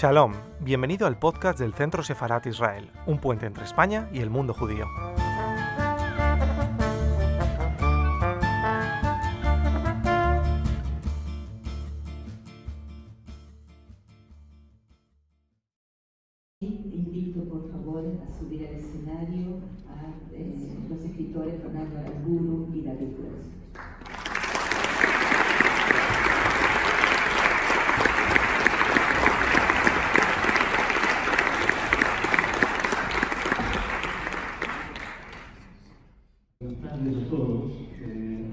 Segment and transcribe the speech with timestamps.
[0.00, 4.54] Shalom, bienvenido al podcast del Centro Sefarat Israel, un puente entre España y el mundo
[4.54, 4.86] judío.
[16.60, 19.58] Invito por favor a subir al escenario
[19.88, 23.48] a eh, los escritores Fernando Aramburu y David Gross.
[36.60, 37.72] Buenas tardes a todos.
[38.02, 38.44] Eh,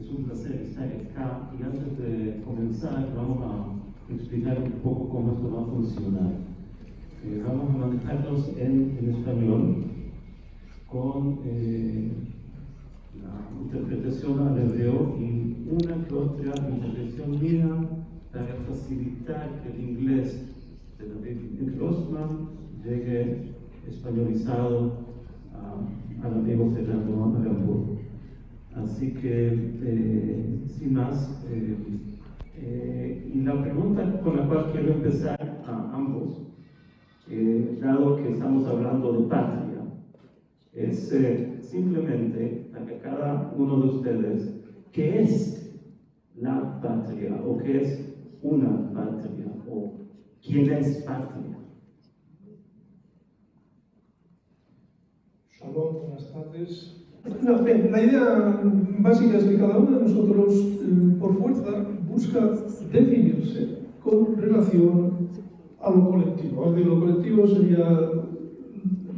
[0.00, 5.32] es un placer estar acá y antes de comenzar vamos a explicar un poco cómo
[5.34, 6.32] esto va a funcionar.
[7.24, 9.84] Eh, vamos a manejarnos en, en español
[10.90, 12.10] con eh,
[13.22, 17.68] la interpretación al hebreo y una que otra interpretación mía
[18.32, 20.42] para facilitar que el inglés
[20.98, 22.48] de David Grossman
[22.84, 23.52] llegue
[23.88, 24.92] españolizado
[25.54, 27.96] a- al amigo Fernando Aramburu.
[28.74, 29.48] Así que,
[29.82, 31.76] eh, sin más, eh,
[32.58, 36.42] eh, y la pregunta con la cual quiero empezar a ambos,
[37.30, 39.75] eh, dado que estamos hablando de patria,
[40.76, 44.54] es eh, simplemente para cada uno de ustedes,
[44.92, 45.74] ¿qué es
[46.36, 49.94] la patria o qué es una patria o
[50.42, 51.56] quién es patria?
[55.50, 57.02] Shalom, buenas tardes.
[57.42, 58.60] La idea
[59.00, 62.50] básica es que cada uno de nosotros, eh, por fuerza, busca
[62.92, 65.28] definirse con relación
[65.80, 66.66] a lo colectivo.
[66.66, 68.10] Lo colectivo sería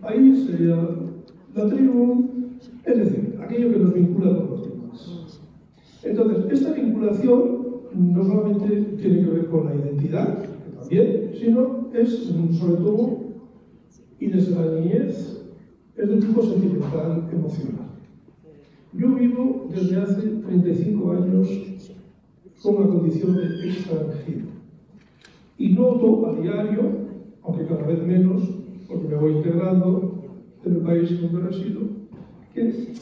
[0.01, 1.08] país, sería
[1.54, 2.28] la tribu,
[2.84, 5.40] es decir, aquello que nos vincula con los demás.
[6.02, 7.58] Entonces, esta vinculación
[7.95, 10.45] no solamente tiene que ver con la identidad,
[10.78, 13.18] también, sino es sobre todo,
[14.20, 15.42] y desde la niñez,
[15.96, 17.89] es de tipo sentimental, emocional.
[18.92, 21.48] Yo vivo desde hace 35 años
[22.62, 24.46] con la condición de extranjero.
[25.58, 26.83] Y noto a diario,
[27.42, 28.42] aunque cada vez menos,
[28.89, 30.08] porque me voy integrando
[30.64, 31.80] en el país donde resido,
[32.52, 32.92] que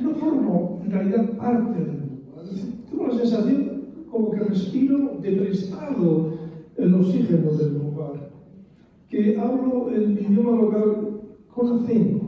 [0.00, 2.02] no formo en realidad parte del
[2.44, 6.32] decir, tengo la sensación como que respiro de prestado
[6.76, 8.30] el oxígeno del lugar,
[9.08, 11.20] que hablo el idioma local
[11.54, 12.20] con acento.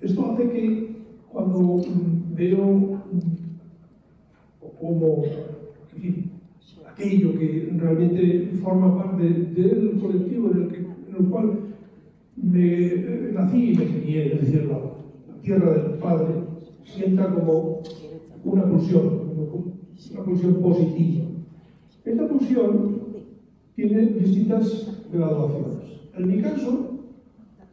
[0.00, 0.96] Esto hace que
[1.32, 3.02] cuando mm, veo
[4.80, 5.22] como
[5.94, 6.30] en fin,
[6.88, 11.71] aquello que realmente forma parte del colectivo en el, que, en el cual
[12.36, 14.80] me eh, nací y me crié, es decir, la,
[15.42, 16.34] tierra del padre,
[16.84, 17.82] sienta como
[18.44, 19.32] una pulsión,
[20.12, 21.24] una pulsión positiva.
[22.04, 23.02] Esta pulsión
[23.74, 25.78] tiene distintas graduaciones.
[26.16, 26.90] En mi caso,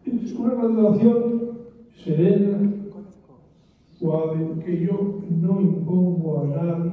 [0.05, 1.51] es una graduación
[2.03, 2.57] serena,
[3.99, 6.91] suave, que yo no impongo a nadie,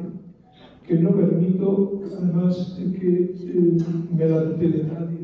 [0.87, 3.76] que no permito además de que eh,
[4.16, 5.16] me la tutele nadie.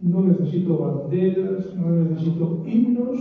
[0.00, 3.20] No necesito banderas, no necesito himnos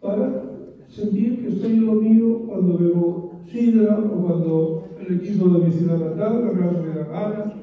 [0.00, 0.42] para
[0.88, 5.72] sentir que estoy en lo mío cuando bebo sidra o cuando el equipo de mi
[5.72, 7.54] ciudad natal, la me da gana.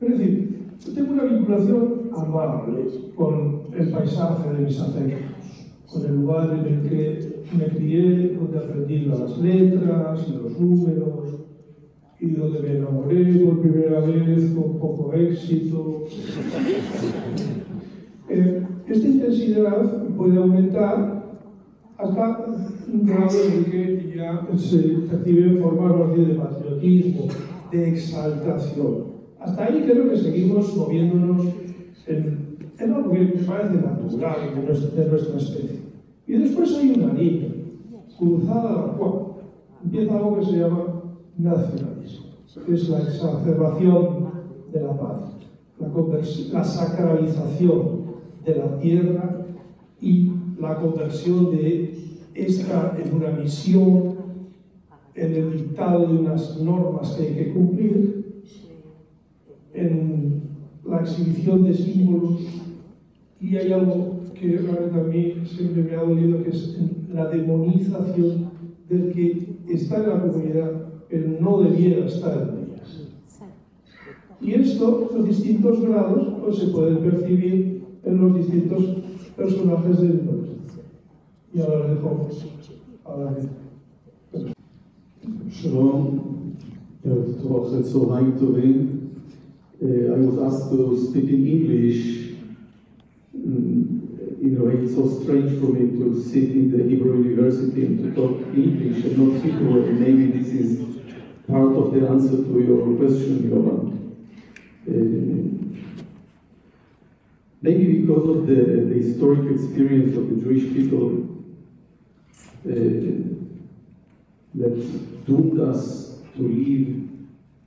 [0.00, 0.54] Es decir,
[0.94, 6.88] tengo una vinculación amable con el paisaje de mis afectos, con el lugar en el
[6.88, 11.40] que me crié, donde aprendí las letras y los números,
[12.24, 16.04] y donde me enamoré por primera vez con poco éxito.
[18.28, 21.24] Eh, esta intensidad puede aumentar
[21.98, 22.46] hasta
[22.92, 27.28] un grado en que ya se percibe forma más bien de patriotismo,
[27.70, 29.14] de exaltación.
[29.38, 31.46] Hasta ahí creo que seguimos moviéndonos
[32.06, 35.80] en, en algo que parece natural de nuestra, de especie.
[36.26, 37.50] Y después hay una línea
[38.18, 39.12] cruzada la cual
[39.84, 40.94] empieza algo que se llama
[41.36, 41.93] nacionalismo, que
[42.68, 44.30] es la exacerbación
[44.72, 45.36] de la paz,
[45.80, 45.88] la,
[46.52, 48.04] la sacralización
[48.44, 49.46] de la tierra
[50.00, 51.94] y la conversión de
[52.34, 54.14] esta en una misión,
[55.14, 58.44] en el dictado de unas normas que hay que cumplir,
[59.72, 60.42] en
[60.84, 62.40] la exhibición de símbolos.
[63.40, 66.78] Y hay algo que realmente a mí siempre me ha dolido que es
[67.12, 68.50] la demonización
[68.88, 73.07] del que está en la comunidad pero no debiera estar en ellas.
[74.41, 78.83] Y esto, estos distintos grados, pues se pueden percibir en los distintos
[79.35, 80.39] personajes de la
[81.53, 82.29] Y ahora les dejo
[83.05, 83.49] a David.
[85.49, 86.19] שלום,
[87.05, 88.99] ערב טוב אחרי צהריים טובים.
[89.81, 92.33] uh, I was asked to speak in English.
[93.37, 97.85] Mm, in a way, it's so strange for me to sit in the Hebrew University
[97.85, 99.85] and to talk English and not Hebrew.
[99.87, 100.92] And maybe this is
[101.48, 103.90] part of the answer to your question, Yovan.
[104.86, 105.74] Uh,
[107.62, 111.26] maybe because of the, the historic experience of the Jewish people
[112.66, 113.34] uh,
[114.54, 117.08] that doomed us to live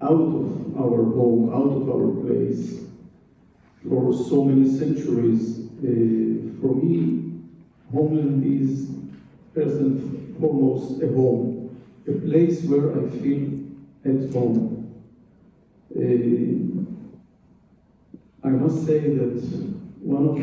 [0.01, 2.81] out of our home, out of our place
[3.87, 5.59] for so many centuries.
[5.79, 7.41] Uh, for me,
[7.91, 8.89] homeland is
[9.53, 11.75] first and foremost a home,
[12.07, 13.66] a place where I feel
[14.07, 14.73] at home.
[15.95, 16.77] Uh,
[18.47, 19.41] I must say that
[20.01, 20.37] one of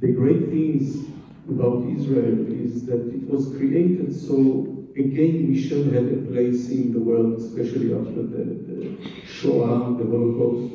[0.00, 1.06] the great things
[1.48, 6.92] about Israel is that it was created so again we should have a place in
[6.92, 10.74] the world, especially after the, the Shoah, the Holocaust.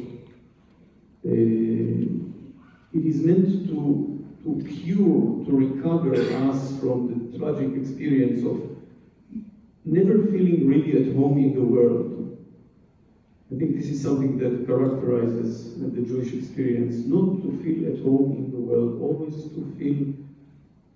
[1.25, 2.11] Uh,
[2.93, 8.70] it is meant to, to cure, to recover us from the tragic experience of
[9.85, 12.37] never feeling really at home in the world.
[13.53, 18.31] I think this is something that characterizes the Jewish experience, not to feel at home
[18.37, 20.13] in the world, always to feel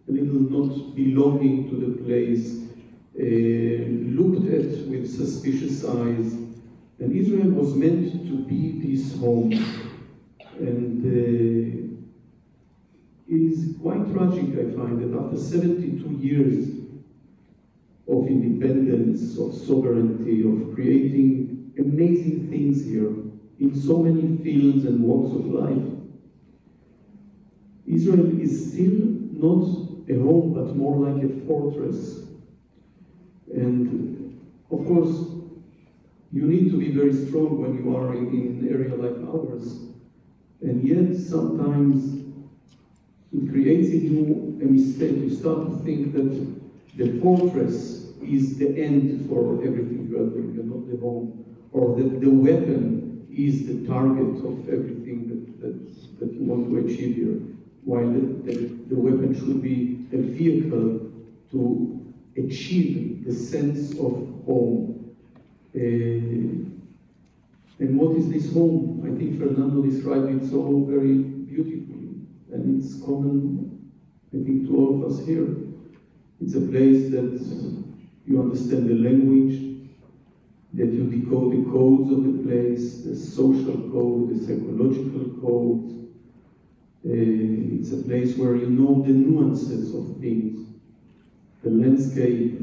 [0.07, 2.61] a little not belonging to the place,
[3.19, 6.33] uh, looked at with suspicious eyes.
[6.97, 9.51] And Israel was meant to be this home.
[10.57, 11.95] And uh,
[13.27, 16.84] it is quite tragic, I find, that after 72 years
[18.07, 23.12] of independence, of sovereignty, of creating amazing things here
[23.60, 25.96] in so many fields and walks of life,
[27.88, 29.66] Israel is still not
[30.10, 32.28] a home, but more like a fortress.
[33.54, 34.40] And
[34.72, 35.31] of course,
[36.31, 39.84] you need to be very strong when you are in, in an area like ours.
[40.62, 42.25] And yet, sometimes
[43.31, 45.16] it creates in you a mistake.
[45.18, 46.64] You start to think that
[46.95, 52.21] the fortress is the end for everything you are doing, not the home, or that
[52.21, 57.42] the weapon is the target of everything that, that, that you want to achieve here,
[57.83, 58.56] while the, the,
[58.89, 61.12] the weapon should be a vehicle
[61.51, 64.13] to achieve the sense of
[64.45, 65.15] home.
[65.75, 65.80] Uh,
[67.77, 69.01] and what is this home?
[69.03, 72.21] I think Fernando described it so very beautifully,
[72.53, 73.92] and it's common,
[74.33, 75.64] I think, to all of us here.
[76.41, 77.39] It's a place that
[78.25, 79.75] you understand the language,
[80.73, 85.91] that you decode the codes of the place, the social code, the psychological code.
[87.05, 90.67] Uh, it's a place where you know the nuances of things,
[91.63, 92.59] the landscape,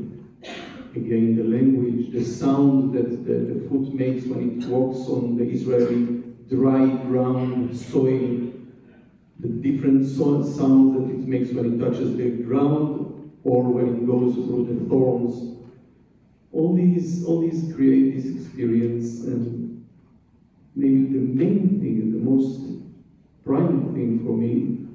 [0.95, 5.45] again the language, the sound that the, the foot makes when it walks on the
[5.45, 8.53] Israeli dry ground, soil,
[9.39, 13.12] the different so- sounds that it makes when it touches the ground
[13.45, 15.59] or when it goes through the thorns.
[16.53, 19.87] All these, all these create this experience, and
[20.77, 22.61] maybe the main thing, the most
[23.45, 24.87] prime thing for me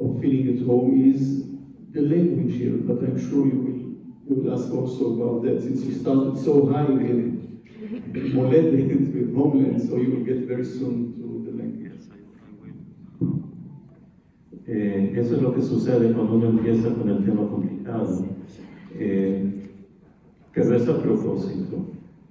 [0.00, 1.44] of feeling at home is
[1.92, 2.76] the language here.
[2.76, 3.82] But I'm sure you will
[4.28, 7.38] you will ask also about that since you started so high with
[8.34, 11.21] Moledet, with homeland, so you will get very soon
[14.66, 18.24] Eh, eso es lo que sucede cuando uno empieza con el tema complicado.
[18.94, 19.48] Eh,
[20.54, 21.86] es a propósito.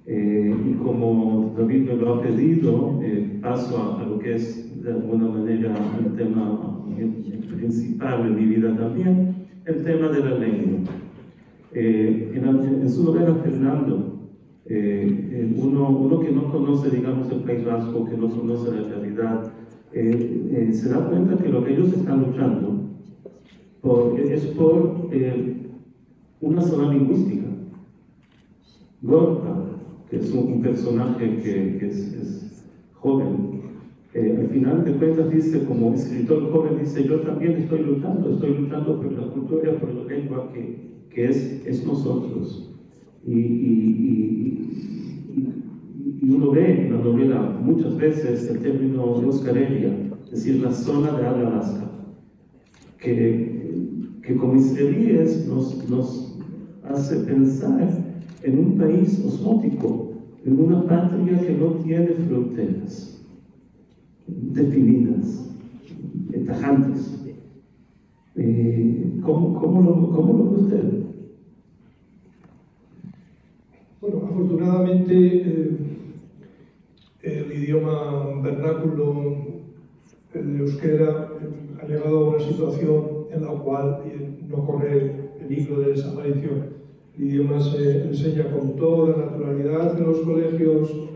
[0.06, 4.82] Eh, y como David me lo ha pedido, eh, paso a, a lo que es
[4.84, 6.82] de alguna manera el tema
[7.56, 9.36] principal de mi vida también,
[9.66, 10.92] el tema de la lengua.
[11.74, 12.46] Eh, en,
[12.82, 14.30] en, su novela Fernando,
[14.66, 19.54] eh, uno, uno, que no conoce, digamos, el País Vasco, que no conoce la realidad,
[19.94, 22.90] se da cuenta que lo que ellos están luchando
[23.82, 25.10] por, es por
[26.42, 27.48] una zona lingüística.
[29.02, 29.56] Gorka,
[30.10, 33.62] que es un, un personaje que, que es, es, joven,
[34.14, 39.02] al final de cuentas dice, como escritor joven, dice, yo también estoy luchando, estoy luchando
[39.02, 42.70] por la cultura, por la lengua que que es, es nosotros.
[43.26, 44.01] Y, y,
[46.22, 49.28] y, uno ve la novela muchas veces el término de
[50.26, 51.92] es decir, la zona de Alaska,
[52.98, 56.38] que, que como israelíes nos, nos
[56.84, 57.90] hace pensar
[58.44, 60.14] en un país osmótico,
[60.46, 63.22] en una patria que no tiene fronteras
[64.28, 65.42] definidas,
[66.46, 67.18] tajantes.
[68.36, 71.04] Eh, ¿cómo, cómo, lo, ¿Cómo lo ve usted?
[74.00, 75.78] Bueno, afortunadamente eh,
[77.24, 79.36] el idioma vernáculo,
[80.34, 81.30] el euskera,
[81.82, 84.00] ha llegado a una situación en la cual
[84.48, 86.82] no corre peligro de desaparición.
[87.18, 91.10] El idioma se enseña con toda naturalidad en los colegios,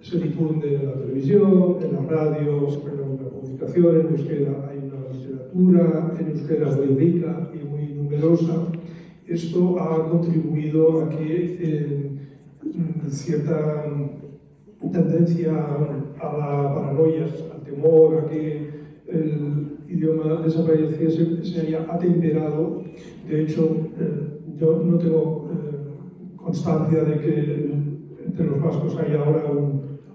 [0.00, 5.08] se difunde en la televisión, en la radio, en la comunicación, en euskera hay una
[5.12, 8.68] literatura, en euskera muy rica y muy numerosa.
[9.26, 12.10] Esto ha contribuido a que eh,
[13.08, 13.84] cierta
[14.90, 15.52] tendencia
[16.20, 18.70] a la paranoia, al temor, a que
[19.08, 22.82] el idioma desapareciese se haya atemperado.
[23.28, 27.72] De hecho, eh, yo no tengo eh, constancia de que
[28.26, 29.44] entre los vascos haya ahora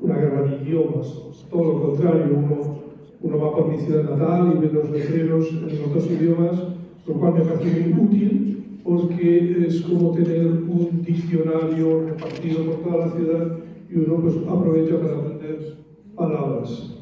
[0.02, 1.46] una guerra de idiomas.
[1.50, 2.80] Todo lo contrario, uno,
[3.22, 6.64] uno va por mi ciudad natal y ve los letreros en los dos idiomas,
[7.06, 13.06] lo cual me parece muy útil porque es como tener un diccionario repartido por toda
[13.06, 13.58] la ciudad
[13.90, 15.78] y uno pues, aprovecha para aprender
[16.16, 16.96] palabras.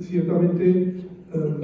[0.00, 0.94] Ciertamente,
[1.32, 1.60] em,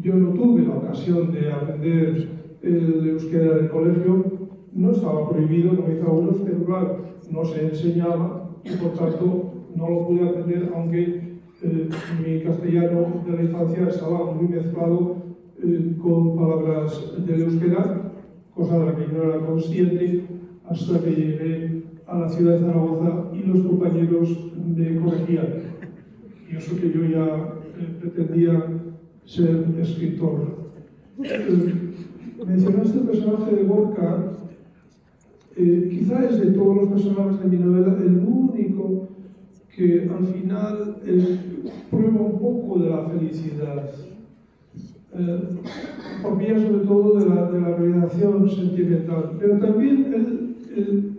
[0.00, 2.28] yo no tuve la ocasión de aprender
[2.62, 4.24] el euskera en el colegio,
[4.72, 6.98] no estaba prohibido, como dice algunos, pero claro,
[7.30, 11.88] no se enseñaba y por tanto no lo pude aprender, aunque eh,
[12.24, 15.16] mi castellano de la infancia estaba muy mezclado
[15.62, 18.12] eh, con palabras del euskera,
[18.54, 20.24] cosa de la que yo no era consciente
[20.64, 25.46] hasta que llegué a la ciudad de Zaragoza y los compañeros me corregían.
[26.50, 27.26] Y eso que yo ya
[27.78, 28.66] eh, pretendía
[29.24, 30.70] ser escritor.
[31.22, 31.74] Eh,
[32.46, 34.32] mencionaste el personaje de Borca,
[35.56, 39.08] eh, quizá es de todos los personajes de mi novela el único
[39.74, 40.96] que al final
[41.90, 43.90] prueba un poco de la felicidad.
[46.22, 51.11] por vía sobre todo de la, de la realización sentimental, pero también él él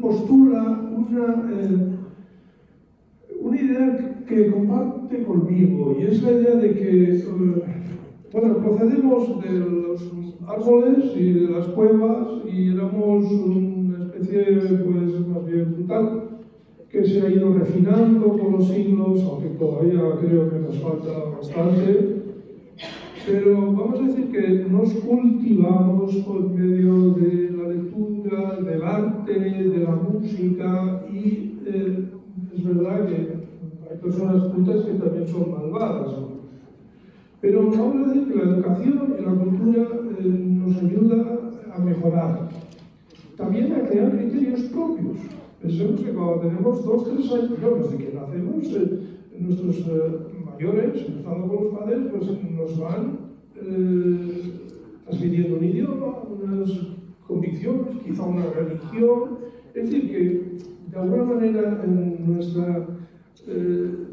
[0.00, 1.96] postula una, eh,
[3.40, 7.24] una idea que, comparte conmigo y es la idea de que, eh,
[8.32, 10.12] bueno, procedemos de los
[10.46, 14.44] árboles y de las cuevas y éramos una especie,
[14.84, 16.22] pues, más bien brutal,
[16.90, 22.22] que se ha ido refinando con los siglos, aunque todavía creo que nos falta bastante,
[23.26, 27.49] pero vamos a decir que nos cultivamos por medio de
[28.56, 32.08] del arte, de la música y eh,
[32.56, 33.14] es verdad que
[33.90, 36.14] hay personas cultas que también son malvadas.
[37.40, 39.88] Pero vamos a decir que la educación y la cultura
[40.18, 41.38] eh, nos ayuda
[41.74, 42.48] a mejorar.
[43.36, 45.16] También a crear criterios propios.
[45.62, 49.00] Pensemos que cuando tenemos dos, tres años, no, desde que nacemos, eh,
[49.38, 49.84] nuestros
[50.44, 53.30] mayores, empezando con los padres, pues nos van
[55.06, 56.70] transmitiendo un idioma, unas
[57.30, 59.38] convicciones, quizá una religión.
[59.74, 60.50] Es decir, que
[60.90, 62.86] de alguna manera en nuestra
[63.46, 64.10] eh,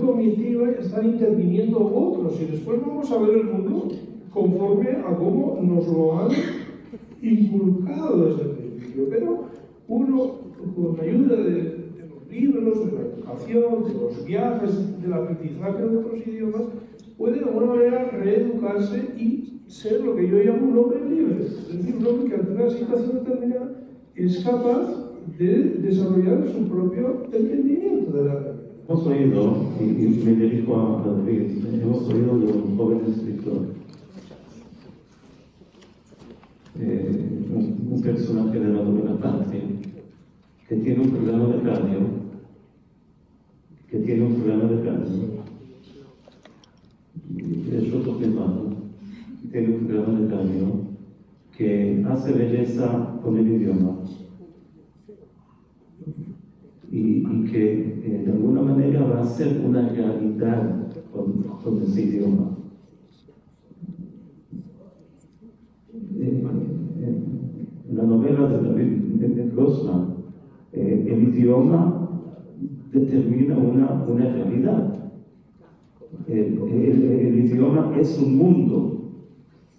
[0.00, 3.88] cognitiva están interviniendo otros y después vamos a ver el mundo
[4.32, 6.30] conforme a cómo nos lo han
[7.20, 9.06] inculcado desde el principio.
[9.10, 9.44] Pero
[9.88, 10.34] uno,
[10.76, 11.80] con la ayuda de
[12.30, 16.62] libros, de la educación, de los viajes, del aprendizaje de otros idiomas,
[17.18, 21.46] puede de alguna manera reeducarse y ser lo que yo llamo un hombre libre.
[21.46, 23.70] Es decir, un hombre que ante una situación determinada
[24.16, 28.56] es capaz de desarrollar su propio entendimiento de la realidad.
[28.88, 29.84] Hemos oído, y,
[30.24, 33.58] me dirijo a David, hemos oído de un joven escritor,
[36.80, 39.62] eh, un, un, personaje de la novela Patria,
[40.68, 41.98] que tiene un programa de radio,
[43.88, 45.40] que tiene un programa de radio,
[47.72, 48.79] es otro privado,
[49.50, 50.66] tiene un de radio,
[51.56, 54.00] que hace belleza con el idioma
[56.90, 57.72] y, que
[58.04, 62.56] eh, de alguna manera va a ser una realidad con, con ese idioma.
[66.18, 66.44] Eh,
[67.88, 70.14] en la novela de David Grossman,
[70.72, 72.08] eh, el idioma
[72.92, 74.94] determina una, una realidad.
[76.26, 78.99] El, el, idioma es un mundo.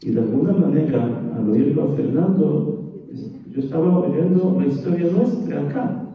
[0.03, 2.81] Y de alguna manera, al oírlo a Fernando,
[3.51, 6.07] yo estaba oyendo la historia nuestra acá.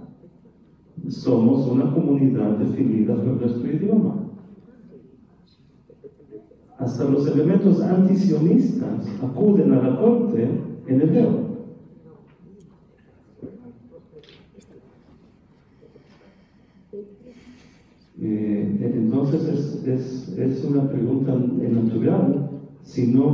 [1.09, 4.27] Somos una comunidad definida por nuestro idioma.
[6.79, 10.49] Hasta los elementos antisionistas acuden a la corte
[10.87, 11.47] en hebreo.
[18.19, 22.56] Eh, entonces es, es, es, una pregunta natural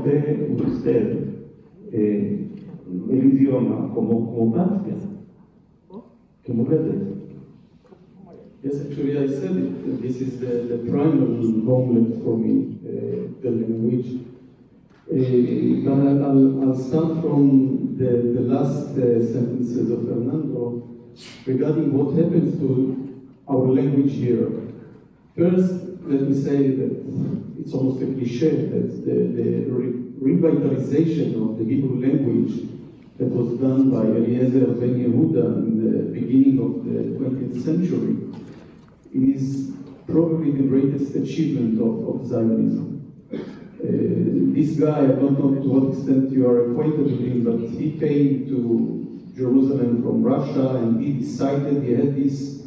[0.04, 1.28] ve usted
[1.92, 2.48] eh,
[3.10, 4.96] el idioma como, como patria,
[6.46, 7.12] como red.
[8.62, 10.00] Yes, actually, I said it.
[10.02, 11.26] This is the, the primal
[11.66, 14.20] homeland for me, uh, the language.
[15.10, 20.88] Uh, but I'll, I'll start from the, the last uh, sentences of Fernando
[21.44, 24.48] regarding what happens to our language here.
[25.36, 26.92] First, let me say that
[27.58, 32.68] it's almost a cliche that the, the re- revitalization of the Hebrew language
[33.18, 38.16] that was done by Eliezer ben Yehuda in the beginning of the 20th century
[39.14, 39.70] is
[40.06, 42.88] probably the greatest achievement of, of Zionism.
[43.32, 47.70] Uh, this guy, I don't know to what extent you are acquainted with him, but
[47.70, 52.62] he came to Jerusalem from Russia and he decided he had this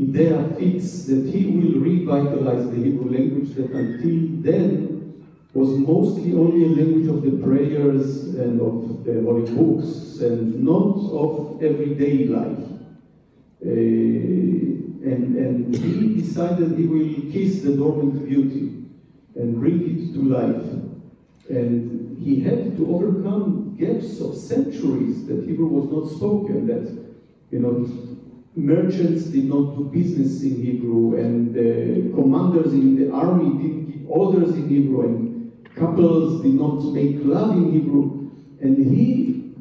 [0.00, 6.64] idea fix that he will revitalize the Hebrew language that until then was mostly only
[6.64, 12.66] a language of the prayers and of the holy books and not of everyday life.
[13.64, 13.68] Uh,
[15.02, 18.84] and, and he decided he will kiss the dormant beauty
[19.34, 20.64] and bring it to life.
[21.48, 26.86] And he had to overcome gaps of centuries that Hebrew was not spoken, that,
[27.50, 27.86] you know,
[28.56, 34.10] merchants did not do business in Hebrew, and the commanders in the army didn't give
[34.10, 38.30] orders in Hebrew, and couples did not make love in Hebrew.
[38.60, 39.54] And he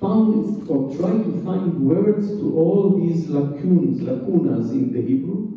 [0.00, 5.48] found or tried to find words to all these lacunes, lacunas in the Hebrew.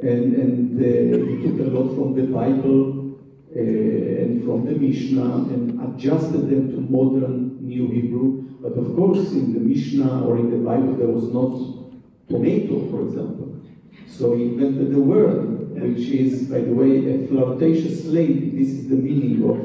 [0.00, 3.18] And, and uh, he took a lot from the Bible
[3.54, 8.44] uh, and from the Mishnah and adjusted them to modern New Hebrew.
[8.60, 11.78] But of course, in the Mishnah or in the Bible, there was not
[12.28, 13.60] tomato, for example.
[14.06, 18.50] So he invented the word, which is, by the way, a flirtatious lady.
[18.50, 19.56] This is the meaning of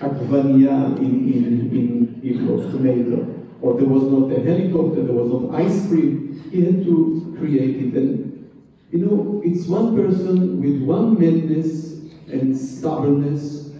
[0.00, 3.32] akvania in, in, in Hebrew, tomato.
[3.60, 6.50] Or there was not a helicopter, there was not ice cream.
[6.52, 7.94] He had to create it.
[7.94, 8.50] And,
[8.92, 11.94] you know, it's one person with one madness
[12.30, 13.70] and stubbornness.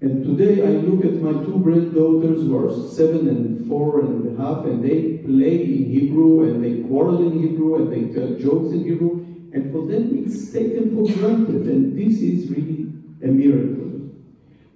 [0.00, 4.42] And today I look at my two granddaughters who are seven and four and a
[4.42, 8.70] half, and they play in Hebrew and they quarrel in Hebrew and they tell jokes
[8.74, 9.24] in Hebrew.
[9.54, 11.62] And for them, it's taken for granted.
[11.72, 12.92] And this is really
[13.24, 14.10] a miracle.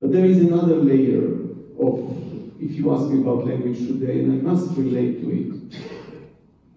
[0.01, 1.25] But there is another layer
[1.79, 1.95] of,
[2.59, 5.77] if you ask me about language today, and I must relate to it.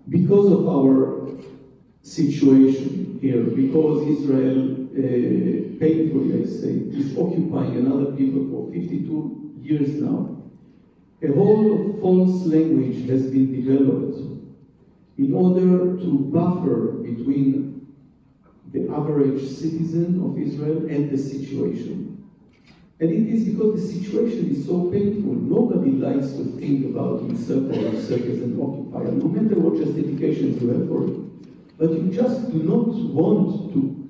[0.09, 1.29] Because of our
[2.01, 10.01] situation here, because Israel uh, painfully, I say, is occupying another people for 52 years
[10.01, 10.38] now.
[11.21, 14.19] A whole false language has been developed
[15.17, 17.87] in order to buffer between
[18.71, 22.09] the average citizen of Israel and the situation.
[23.01, 25.33] And it is because the situation is so painful.
[25.33, 30.61] Nobody likes to think about himself or herself as an occupier, no matter what justifications
[30.61, 31.77] you have for it.
[31.77, 34.09] But you just do not want to,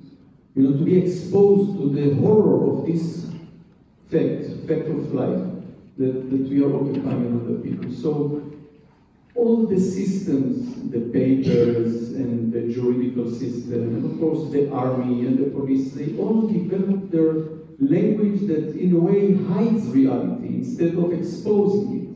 [0.55, 3.31] you know, to be exposed to the horror of this
[4.09, 5.58] fact, fact of life,
[5.99, 7.91] that, that we are occupying other people.
[7.91, 8.41] So
[9.35, 15.37] all the systems, the papers and the juridical system, and of course the army and
[15.37, 17.33] the police, they all develop their
[17.79, 22.09] language that in a way hides reality instead of exposing it.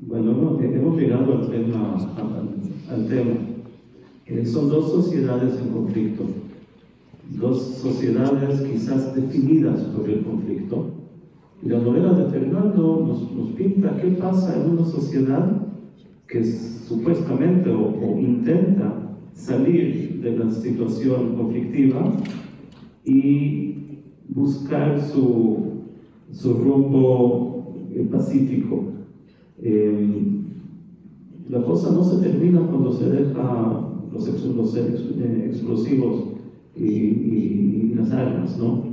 [0.00, 1.96] Bueno, no, hemos llegado al tema.
[2.16, 3.36] Al, al tema.
[4.26, 6.24] Eh, son dos sociedades en conflicto,
[7.30, 10.95] dos sociedades quizás definidas por el conflicto.
[11.62, 15.62] Y la novela de Fernando nos, nos pinta qué pasa en una sociedad
[16.28, 22.12] que supuestamente o, intenta salir de la situación conflictiva
[23.04, 23.74] y
[24.28, 25.58] buscar su,
[26.30, 28.84] su rumbo eh, pacífico.
[29.62, 30.08] Eh,
[31.48, 36.24] la cosa no se termina cuando se deja los, eh, explosivos
[36.76, 38.85] y- y las armas, ¿no?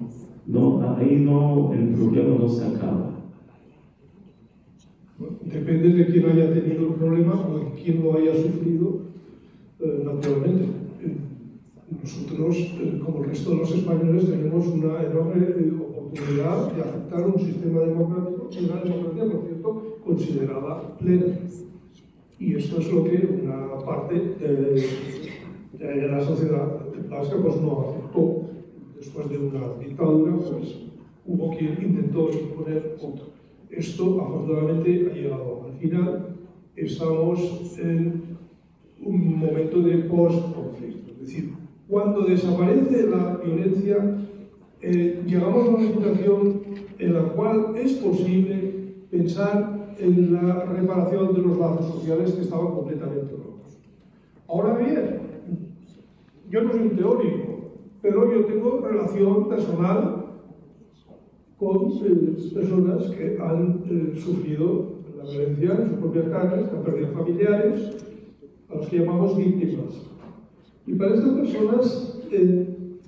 [0.46, 3.12] No, ahí no, el problema no se acaba.
[5.46, 9.02] Depende de quién haya tenido el problema o de quién lo haya sufrido,
[9.80, 10.64] eh, naturalmente.
[11.02, 11.16] Eh,
[12.02, 15.46] Nosotros, eh, como el resto de los españoles, tenemos una enorme
[15.80, 21.26] oportunidad de aceptar un sistema democrático una democracia, por cierto, considerada plena.
[22.40, 24.88] Y esto es lo que una parte de,
[25.80, 26.80] de la sociedad
[27.10, 28.43] vasca pues, no aceptó.
[29.04, 30.78] Después de una dictadura, pues
[31.26, 33.26] hubo quien intentó imponer otra.
[33.70, 36.38] Esto afortunadamente ha llegado al final.
[36.74, 38.38] Estamos en
[39.02, 41.12] un momento de post-conflicto.
[41.12, 41.52] Es decir,
[41.90, 44.26] cuando desaparece la violencia,
[44.82, 46.62] eh, llegamos a una situación
[46.98, 52.74] en la cual es posible pensar en la reparación de los lazos sociales que estaban
[52.74, 53.78] completamente rotos.
[54.48, 55.20] Ahora bien,
[56.50, 57.43] yo no soy un teórico,
[58.04, 60.26] pero yo tengo relación personal
[61.58, 62.00] con
[62.54, 68.06] personas que han eh, sufrido la violencia en sus propias carnes, que han perdido familiares,
[68.70, 70.06] a los que llamamos víctimas.
[70.86, 73.00] Y para estas personas eh,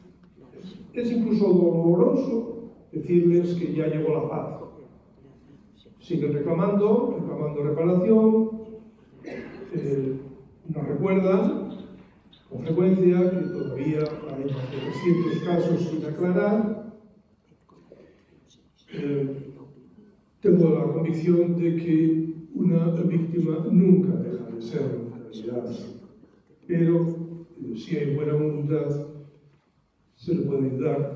[0.93, 4.60] es incluso doloroso decirles que ya llegó la paz.
[5.99, 8.49] Siguen reclamando, reclamando reparación,
[9.73, 10.19] eh,
[10.69, 11.64] nos recuerdan
[12.49, 16.93] con frecuencia que todavía hay más de 300 casos sin aclarar.
[18.93, 19.51] Eh,
[20.41, 25.75] tengo la convicción de que una víctima nunca deja de ser en realidad,
[26.67, 27.08] pero
[27.62, 29.08] eh, si hay buena voluntad,
[30.15, 31.15] se le puede ayudar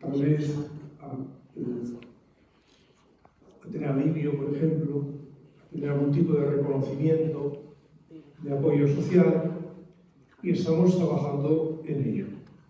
[0.00, 0.56] tal vez
[1.00, 1.12] a,
[1.56, 1.82] eh,
[3.62, 5.04] a tener alivio, por ejemplo,
[5.60, 7.62] a tener algún tipo de reconocimiento,
[8.42, 9.53] de apoyo social,
[10.44, 12.26] y estamos trabajando en ello.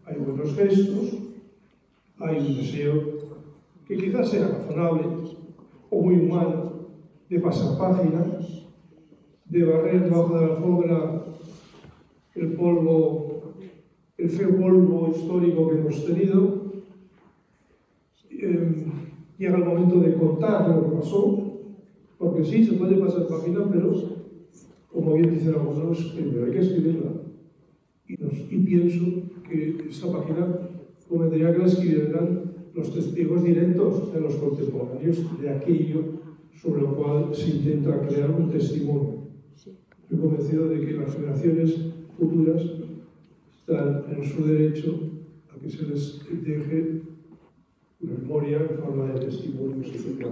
[0.06, 1.18] Hay buenos gestos,
[2.18, 3.02] hay un deseo
[3.88, 5.02] que quizás sea razonable
[5.90, 6.72] o muy humano
[7.28, 8.38] de pasar página,
[9.46, 11.24] de barrer debajo de la alfombra
[12.36, 13.54] el polvo,
[14.18, 16.64] el feo polvo histórico que hemos tenido.
[18.30, 18.86] Eh,
[19.36, 21.52] llega el momento de contar lo que pasó,
[22.18, 23.92] porque sí, se puede pasar página, pero
[24.92, 27.24] como bien dicen algunos, primero hay que escribirla.
[28.50, 29.04] Y, pienso
[29.48, 30.58] que esta página
[31.08, 36.00] convendría que la escribieran los testigos directos de los contemporáneos de aquello
[36.60, 39.24] sobre lo cual se intenta crear un testimonio.
[39.54, 41.76] Estoy convencido de que las generaciones
[42.18, 42.62] futuras
[43.58, 44.98] están en su derecho
[45.54, 47.02] a que se les deje
[48.00, 50.26] una memoria en forma de testimonios, etc.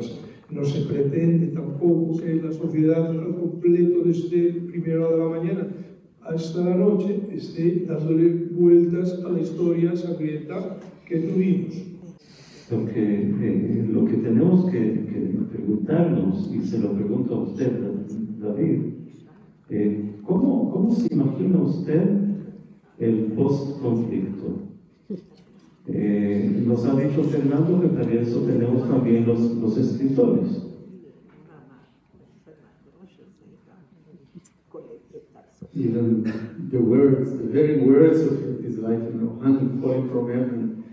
[0.50, 5.68] No se pretende tampoco que la sociedad al completo desde primera hora de la mañana
[6.24, 11.74] hasta la noche esté dándole vueltas a la historia sangrienta que tuvimos.
[12.70, 17.72] Porque eh, lo que tenemos que, que, preguntarnos, y se lo pregunto a usted,
[18.40, 18.80] David,
[19.68, 22.02] eh, ¿cómo, ¿cómo, se imagina usted
[22.98, 24.60] el post-conflicto?
[25.88, 30.71] Eh, nos ha dicho Fernando que para eso tenemos también los, los escritores.
[35.74, 40.28] Even the words, the very words of it is like, you know, honey falling from
[40.28, 40.84] heaven.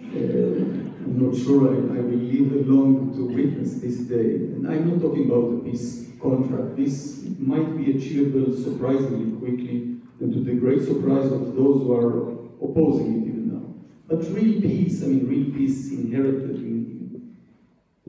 [0.00, 4.36] Uh, I'm not sure I, I will live long to witness this day.
[4.54, 6.76] And I'm not talking about the peace contract.
[6.76, 12.32] This might be achievable surprisingly quickly, and to the great surprise of those who are
[12.62, 13.74] opposing it even now.
[14.06, 17.36] But real peace, I mean, real peace inherited in,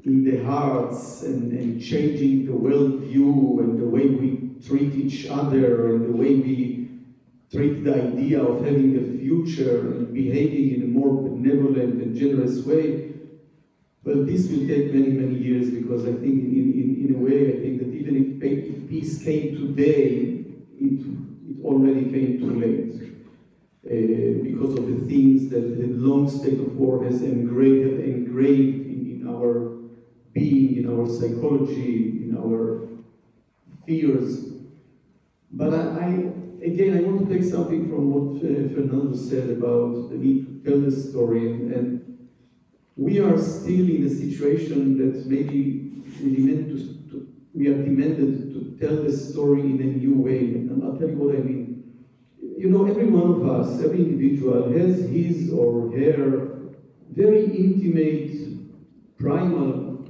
[0.04, 5.96] in the hearts and, and changing the worldview and the way we treat each other
[5.96, 6.90] and the way we
[7.52, 12.64] treat the idea of having a future and behaving in a more benevolent and generous
[12.66, 13.14] way.
[14.04, 17.50] Well, this will take many, many years because I think, in, in, in a way,
[17.50, 20.46] I think that even if, if peace came today,
[20.80, 21.02] it,
[21.50, 22.90] it already came too late.
[23.86, 29.22] Uh, because of the things that the long state of war has engraved, engraved in,
[29.22, 29.78] in our
[30.34, 32.88] being, in our psychology, in our
[33.90, 34.46] fears.
[35.52, 36.10] But I, I,
[36.64, 40.70] again, I want to take something from what uh, Fernando said about the need to
[40.70, 41.44] tell the story.
[41.48, 42.28] And, and
[42.96, 46.78] we are still in a situation that maybe we demand to,
[47.10, 50.40] to, we are demanded to tell the story in a new way.
[50.40, 51.66] And I'll tell you what I mean.
[52.58, 56.50] You know, every one of us, every individual has his or her
[57.12, 60.06] very intimate, primal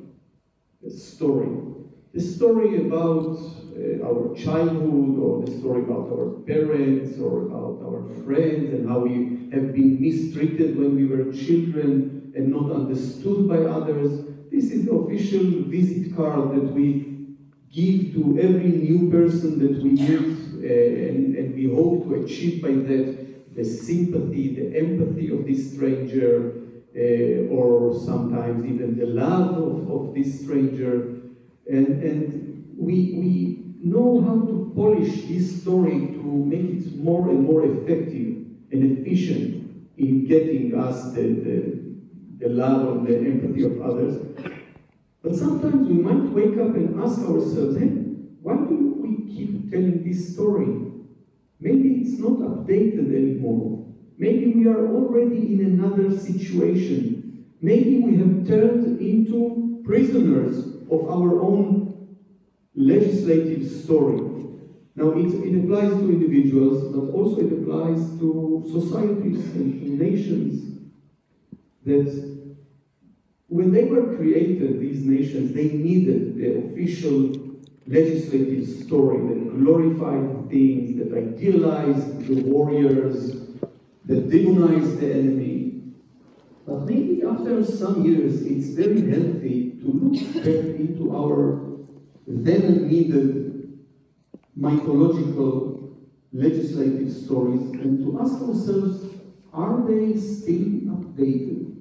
[0.89, 1.69] story.
[2.13, 3.37] The story about
[3.79, 8.99] uh, our childhood, or the story about our parents, or about our friends, and how
[8.99, 14.25] we have been mistreated when we were children and not understood by others.
[14.51, 17.35] This is the official visit card that we
[17.71, 22.61] give to every new person that we meet, uh, and, and we hope to achieve
[22.61, 26.53] by that the sympathy, the empathy of this stranger,
[26.95, 31.21] uh, or sometimes even the love of, of this stranger.
[31.69, 37.43] And, and we, we know how to polish this story to make it more and
[37.43, 38.37] more effective
[38.71, 41.95] and efficient in getting us the, the,
[42.39, 44.17] the love and the empathy of others.
[45.21, 47.87] But sometimes we might wake up and ask ourselves, hey,
[48.41, 50.67] why do we keep telling this story?
[51.59, 53.85] Maybe it's not updated anymore.
[54.17, 57.47] Maybe we are already in another situation.
[57.61, 61.88] Maybe we have turned into prisoners of our own
[62.75, 64.19] legislative story.
[64.95, 70.79] Now, it, it applies to individuals, but also it applies to societies and nations
[71.85, 72.29] that
[73.47, 77.33] when they were created, these nations, they needed the official
[77.87, 83.31] legislative story that glorified things, that idealized the warriors,
[84.05, 85.81] that demonized the enemy.
[86.67, 91.68] But maybe after some years, it's very healthy to look back into our
[92.29, 93.79] then needed
[94.55, 95.97] mythological
[96.31, 99.05] legislative stories and to ask ourselves
[99.51, 101.75] are they still updated?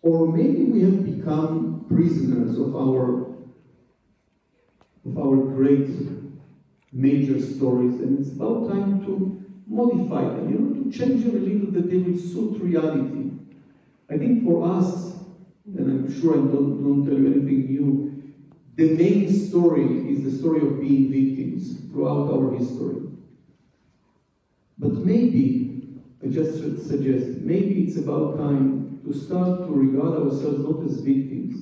[0.00, 3.30] Or maybe we have become prisoners of our
[5.04, 5.90] of our great
[6.92, 11.40] major stories, and it's about time to modify them, you know, to change them a
[11.40, 13.30] little that they will suit reality.
[14.08, 15.16] I think for us,
[15.66, 18.11] and I'm sure I don't, don't tell you anything new,
[18.74, 23.02] the main story is the story of being victims throughout our history.
[24.78, 30.84] But maybe, I just suggest, maybe it's about time to start to regard ourselves not
[30.86, 31.56] as victims,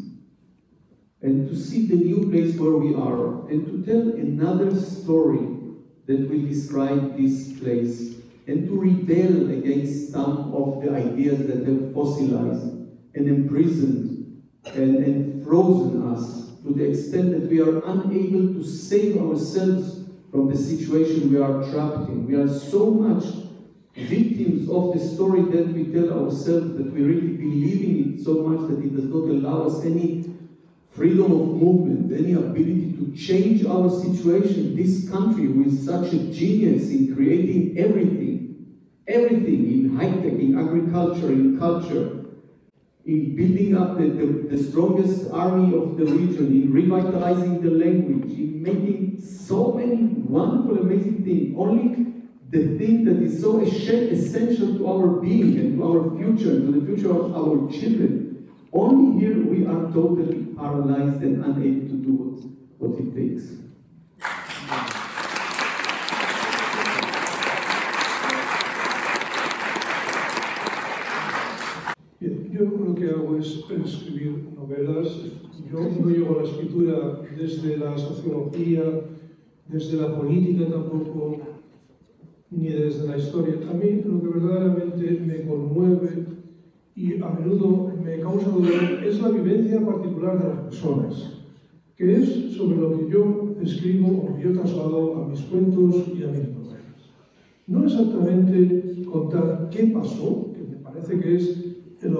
[1.20, 5.48] and to see the new place where we are, and to tell another story
[6.06, 8.14] that will describe this place,
[8.46, 12.66] and to rebel against some of the ideas that have fossilized
[13.14, 19.16] and imprisoned and, and frozen us to the extent that we are unable to save
[19.16, 22.26] ourselves from the situation we are trapped in.
[22.26, 23.24] We are so much
[23.94, 28.46] victims of the story that we tell ourselves that we really believe in it so
[28.46, 30.30] much that it does not allow us any
[30.90, 34.76] freedom of movement, any ability to change our situation.
[34.76, 41.32] This country with such a genius in creating everything, everything in high tech, in agriculture,
[41.32, 42.19] in culture,
[43.06, 48.30] in building up the, the, the, strongest army of the region, in revitalizing the language,
[48.32, 51.54] in making so many wonderful, amazing things.
[51.56, 52.12] Only
[52.50, 56.80] the thing that is so essential to our being and to our future, and to
[56.80, 58.48] the future of our children.
[58.72, 63.69] Only here we are totally paralyzed and unable to do what, what it takes.
[72.60, 75.22] Yo lo que hago es escribir novelas.
[75.72, 78.82] Yo no llevo a la escritura desde la sociología,
[79.66, 81.38] desde la política tampoco,
[82.50, 83.54] ni desde la historia.
[83.66, 86.26] A mí lo que verdaderamente me conmueve
[86.94, 91.40] y a menudo me causa dolor es la vivencia particular de las personas,
[91.96, 96.24] que es sobre lo que yo escribo o que yo traslado a mis cuentos y
[96.24, 97.08] a mis novelas.
[97.66, 101.70] No exactamente contar qué pasó, que me parece que es
[102.02, 102.16] el,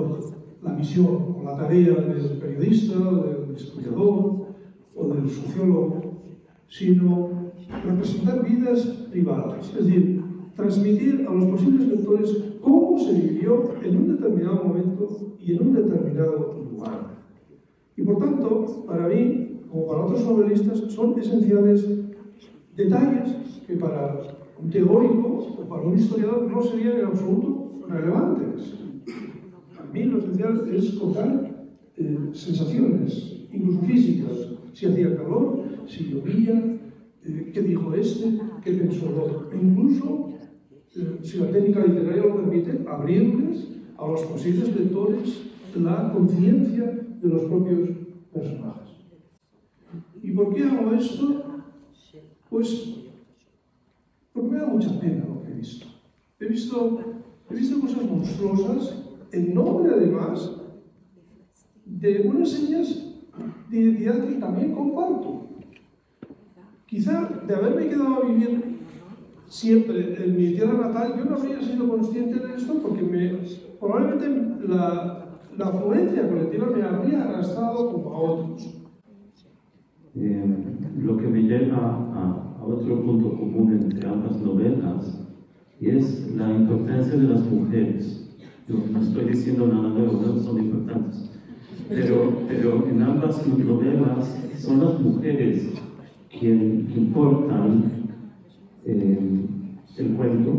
[0.62, 4.46] la misión o la tarea del periodista, del historiador
[4.94, 6.00] o del sociólogo,
[6.68, 7.50] sino
[7.84, 10.22] representar vidas privadas, es decir,
[10.54, 15.74] transmitir a los posibles lectores cómo se vivió en un determinado momento y en un
[15.74, 17.20] determinado lugar.
[17.96, 21.88] Y por tanto, para mí, como para otros novelistas, son esenciales
[22.76, 24.20] detalles que para
[24.62, 28.89] un teórico o para un historiador no serían en absoluto relevantes.
[29.92, 34.36] Mí lo esencial es contar eh, sensaciones, incluso físicas,
[34.72, 36.78] si hacía calor, si llovía,
[37.24, 39.50] eh, qué dijo este, qué pensó el otro.
[39.52, 40.30] E incluso,
[40.96, 46.84] eh, si la técnica literaria lo permite, abrirles a los posibles lectores la conciencia
[47.22, 47.90] de los propios
[48.32, 48.88] personajes.
[50.22, 51.44] ¿Y por qué hago esto?
[52.48, 52.96] Pues
[54.32, 55.86] porque me da mucha pena lo que he visto.
[56.38, 57.00] He visto,
[57.50, 58.99] he visto cosas monstruosas
[59.32, 60.56] en nombre además
[61.84, 63.06] de unas señas
[63.68, 65.48] de identidad que también comparto.
[66.86, 68.80] Quizá de haberme quedado a vivir
[69.48, 73.38] siempre en mi tierra natal, yo no habría sido consciente de esto porque me,
[73.78, 78.76] probablemente la, la afluencia colectiva me habría arrastrado a otros.
[80.16, 80.44] Eh,
[80.98, 85.20] lo que me lleva a, a, otro punto común entre ambas novelas
[85.80, 88.29] es la importancia de las mujeres.
[88.70, 91.30] No estoy diciendo nada nuevo, no son importantes.
[91.88, 95.72] Pero, pero en ambas novelas son las mujeres
[96.30, 97.90] quienes importan
[98.84, 99.18] eh,
[99.96, 100.52] el cuento,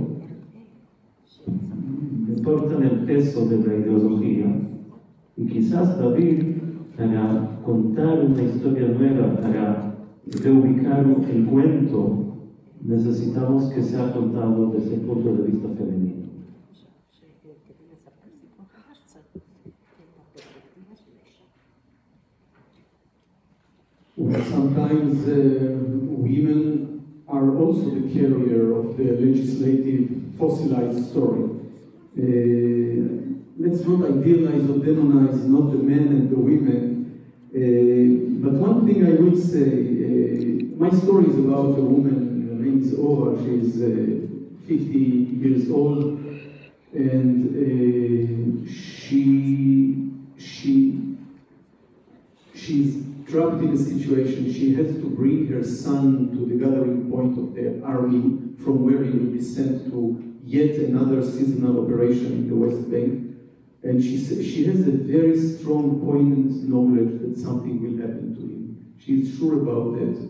[2.28, 4.60] importan el peso de la ideología.
[5.38, 6.44] Y quizás David,
[6.98, 9.96] para contar una historia nueva, para
[10.44, 12.36] reubicar el cuento,
[12.84, 16.21] necesitamos que sea contado desde el punto de vista femenino.
[24.30, 31.50] Sometimes uh, women are also the carrier of the legislative fossilized story.
[32.16, 33.02] Uh,
[33.58, 39.06] let's not idealize or demonize not the men and the women, uh, but one thing
[39.06, 44.28] I would say, my story is about a woman, her name is Ora, she's uh,
[44.68, 46.20] 50 years old,
[46.94, 51.18] and uh, she, she,
[52.54, 57.38] she's trapped in a situation, she has to bring her son to the gathering point
[57.40, 62.50] of the army from where he will be sent to yet another seasonal operation in
[62.50, 63.38] the West Bank.
[63.84, 68.96] And she, she has a very strong, poignant knowledge that something will happen to him.
[69.00, 70.30] She's sure about that.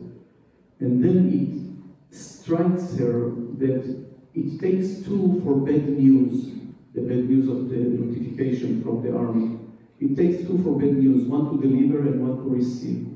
[0.79, 6.51] And then it strikes her that it takes two for bad news,
[6.93, 9.59] the bad news of the notification from the army.
[10.01, 13.07] It takes two for bad news, one to deliver and one to receive.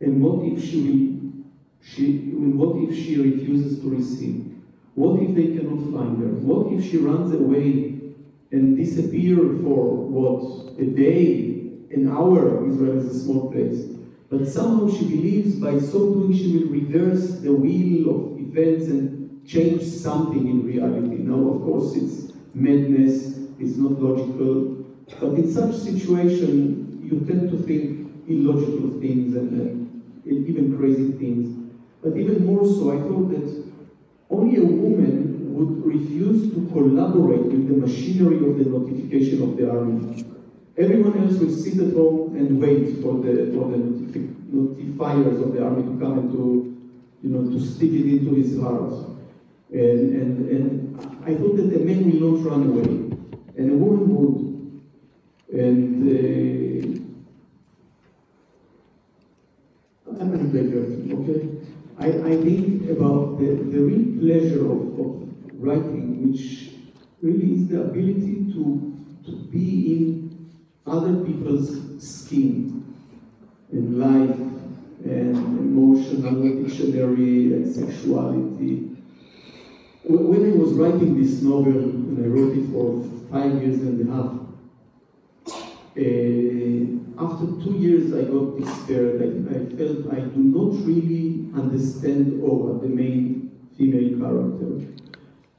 [0.00, 1.42] And what if she will,
[1.82, 4.54] she, what if she refuses to receive?
[4.94, 6.28] What if they cannot find her?
[6.28, 7.98] What if she runs away
[8.52, 12.68] and disappear for what a day, an hour?
[12.68, 13.88] Israel is a small place.
[14.30, 19.44] But somehow she believes by so doing she will reverse the wheel of events and
[19.44, 21.16] change something in reality.
[21.16, 24.81] Now, of course, it's madness, it's not logical,
[25.20, 31.72] but in such situation, you tend to think illogical things and uh, even crazy things.
[32.02, 33.64] But even more so, I thought that
[34.30, 39.70] only a woman would refuse to collaborate with the machinery of the notification of the
[39.70, 40.24] army.
[40.76, 45.52] Everyone else will sit at home and wait for the for the notifi- notifiers of
[45.52, 46.42] the army to come and to
[47.22, 48.92] you know to stick it into his heart.
[49.70, 52.90] And and and I thought that a man will not run away,
[53.58, 54.41] and a woman would.
[55.52, 57.02] And uh,
[60.18, 61.40] I'm I'm diverting, okay?
[61.98, 65.10] I, I think about the, the real pleasure of, of
[65.62, 66.70] writing, which
[67.20, 70.50] really is the ability to, to be in
[70.86, 71.70] other people's
[72.02, 72.94] skin,
[73.72, 74.38] in life
[75.04, 78.88] and emotional dictionary and sexuality.
[80.04, 84.12] When I was writing this novel, and I wrote it for five years and a
[84.12, 84.32] half,
[85.96, 89.20] uh, after two years, I got despaired.
[89.20, 94.88] I, I felt I do not really understand Ora, the main female character.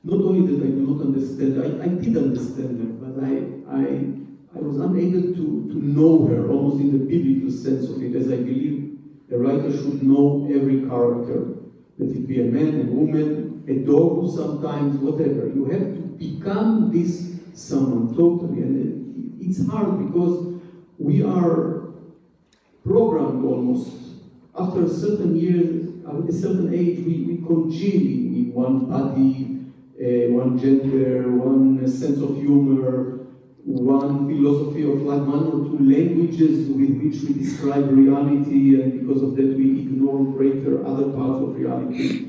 [0.04, 3.34] Not only that I do not understand, I, I did understand her, but I,
[3.72, 8.15] I, I was unable to, to know her, almost in the biblical sense of it,
[8.15, 9.00] as I believe
[9.32, 11.56] a writer should know every character.
[11.98, 15.48] Let it be a man, a woman, a dog sometimes, whatever.
[15.48, 18.62] You have to become this someone totally.
[18.62, 20.56] And it- it's hard because
[20.98, 21.84] we are
[22.84, 23.89] programmed almost.
[24.58, 29.58] After a certain year, at a certain age, we, we congeal in, one body,
[30.00, 33.20] uh, one gender, one sense of humor,
[33.66, 39.24] one philosophy of life, one or two languages with which we describe reality, and because
[39.24, 42.28] of that, we ignore greater other parts of reality.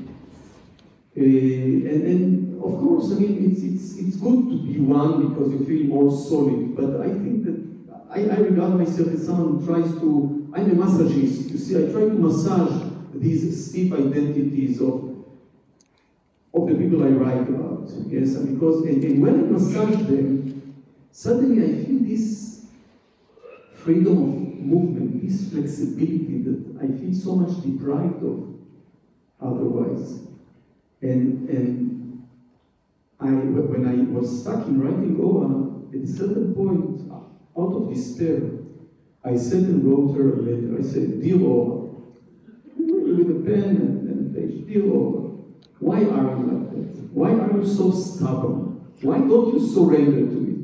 [1.17, 5.51] Uh, and, and of course, I mean, it's, it's, it's good to be one because
[5.51, 7.65] you feel more solid, but I think that
[8.09, 11.91] I, I regard myself as someone who tries to, I'm a massagist, you see, I
[11.91, 15.15] try to massage these stiff identities of,
[16.53, 20.83] of the people I write about, yes, and because, and, and when I massage them,
[21.11, 22.65] suddenly I feel this
[23.73, 28.55] freedom of movement, this flexibility that I feel so much deprived of
[29.39, 30.21] otherwise.
[31.01, 31.94] And, and
[33.27, 37.11] I, when I was stuck in writing Oa, at a certain point,
[37.57, 38.41] out of despair,
[39.23, 40.79] I sat and wrote her a letter.
[40.79, 41.85] I said, Dear Oa,
[42.77, 45.31] with a pen and, and page, Dear Oa,
[45.79, 47.09] why are you like that?
[47.13, 48.91] Why are you so stubborn?
[49.01, 50.55] Why don't you surrender to me?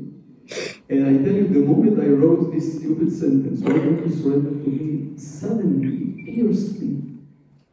[0.88, 4.50] And I tell you, the moment I wrote this stupid sentence, why don't you surrender
[4.50, 5.16] to me?
[5.16, 7.18] Suddenly, it pierced me.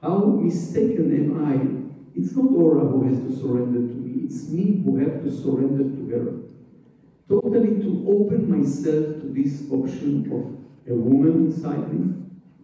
[0.01, 2.19] How mistaken am I?
[2.19, 5.83] It's not Ora who has to surrender to me, it's me who have to surrender
[5.83, 6.33] to her.
[7.29, 12.15] Totally to open myself to this option of a woman inside me,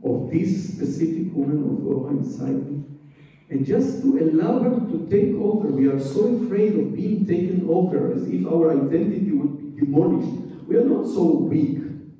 [0.03, 2.83] of this specific woman of Ora inside me,
[3.49, 5.67] and just to allow her to take over.
[5.67, 10.41] We are so afraid of being taken over as if our identity would be demolished.
[10.67, 11.79] We are not so weak.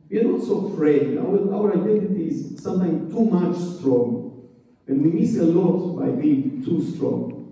[0.09, 1.17] We are not so frail.
[1.17, 4.49] Our, our identity is sometimes too much strong.
[4.88, 7.45] And we miss a lot by being too strong.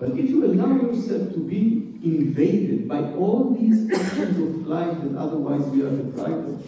[0.00, 5.14] But if you allow yourself to be invaded by all these options of life that
[5.14, 6.66] otherwise we are deprived of,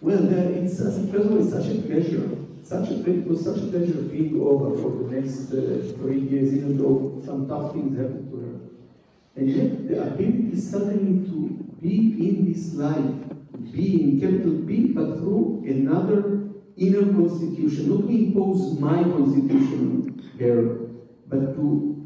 [0.00, 2.28] well, then it's, first of all, it's such a pleasure,
[2.64, 6.54] such a it was such a pleasure being over for the next uh, three years,
[6.54, 8.58] even though some tough things happened to her.
[9.36, 13.14] And yet, the ability suddenly to be in this life,
[13.72, 20.78] be in capital B, but through another inner constitution, not to impose my constitution here,
[21.28, 21.97] but to,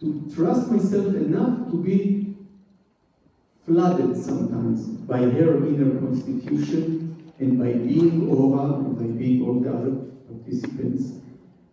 [0.00, 2.34] to trust myself enough to be
[3.66, 9.70] flooded sometimes by her inner constitution and by being Ora and by being all the
[9.70, 9.90] other
[10.28, 11.12] participants.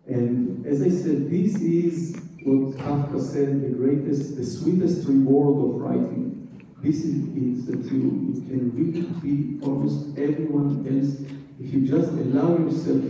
[0.06, 5.80] And as I said, this is what Kafka said, the greatest, the sweetest reward of
[5.80, 6.48] writing.
[6.82, 11.20] This is it, that you, you can really be almost everyone else
[11.60, 13.02] if you just allow yourself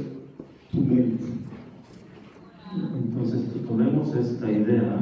[0.72, 1.37] to melt.
[2.74, 4.98] Entonces, tomemos esta idea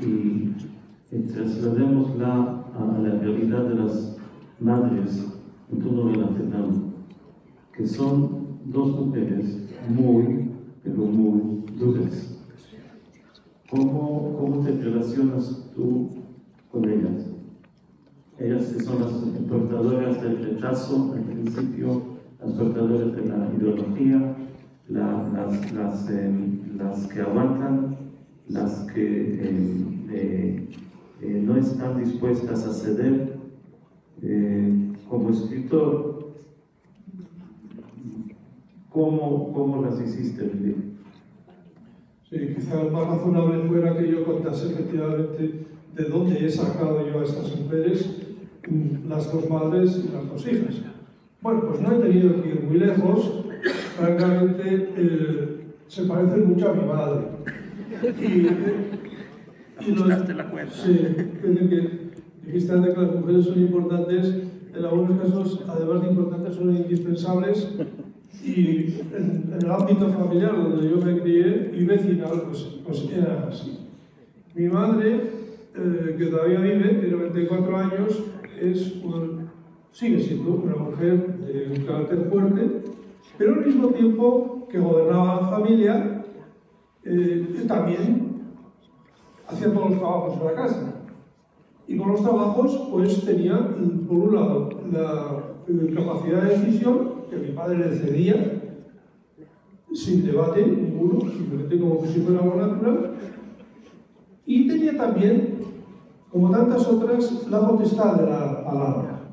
[0.00, 0.52] y
[1.32, 4.16] trasladémosla a la realidad de las
[4.58, 5.24] madres
[5.70, 6.92] en tu novela, Fernando,
[7.72, 9.58] que son dos mujeres
[9.88, 10.50] muy,
[10.82, 12.32] pero muy duras.
[13.70, 16.08] ¿Cómo, cómo te relacionas tú
[16.70, 17.26] con ellas?
[18.38, 19.12] Ellas que son las
[19.48, 22.02] portadoras del rechazo al principio,
[22.40, 24.36] las portadoras de la ideología,
[24.88, 27.96] la, las, las, eh, las, que aguantan,
[28.48, 29.78] las que eh,
[30.10, 30.68] eh,
[31.22, 33.36] eh no están dispuestas a ceder.
[35.08, 36.32] Como escritor,
[38.90, 40.96] ¿cómo, cómo las hiciste vivir?
[42.28, 47.20] Sí, quizá lo más razonable fuera que yo contase efectivamente de dónde he sacado yo
[47.20, 48.16] a estas mujeres,
[49.06, 50.82] las dos madres y las dos hijas.
[51.40, 53.44] Bueno, pues no he tenido que ir muy lejos,
[53.96, 57.26] francamente se parecen mucho a mi madre.
[58.20, 60.74] Y, y lo, la cuenta.
[60.74, 60.98] Sí,
[61.42, 62.10] que
[62.44, 64.34] dijiste antes que las mujeres son importantes
[64.76, 67.68] en algunos casos, además de importantes, son indispensables
[68.44, 73.78] y en, el ámbito familiar donde yo me crié y vecinal, pues, pues era así.
[74.54, 75.20] Mi madre,
[75.74, 78.24] eh, que todavía vive, tiene 94 años,
[78.60, 78.94] es
[79.92, 82.82] sigue siendo una mujer de un carácter fuerte,
[83.38, 86.24] pero al mismo tiempo que gobernaba la familia,
[87.04, 88.42] eh, también
[89.46, 90.92] hacía todos los trabajos de la casa.
[91.86, 93.58] Y con los trabajos, pues tenía,
[94.08, 98.62] por un lado, la eh, capacidad de decisión que mi padre le cedía,
[99.92, 103.14] sin debate ninguno, simplemente como si fuera algo natural,
[104.44, 105.58] y tenía también,
[106.30, 109.30] como tantas otras, la potestad de la palabra.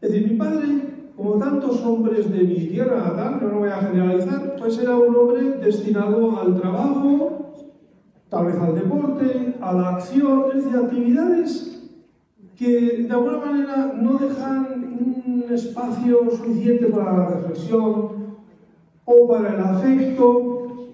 [0.00, 3.76] Es decir, mi padre, como tantos hombres de mi tierra natal, no lo voy a
[3.76, 7.54] generalizar, pues era un hombre destinado al trabajo,
[8.28, 11.72] tal vez al deporte, a la acción, es decir, actividades
[12.56, 14.66] que de alguna manera no dejan
[15.00, 18.36] un espacio suficiente para la reflexión
[19.04, 20.88] o para el afecto.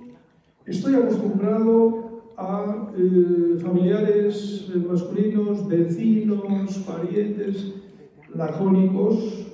[0.67, 7.75] Estoy acostumbrado a eh, familiares masculinos, vecinos, parientes,
[8.35, 9.47] lacónicos,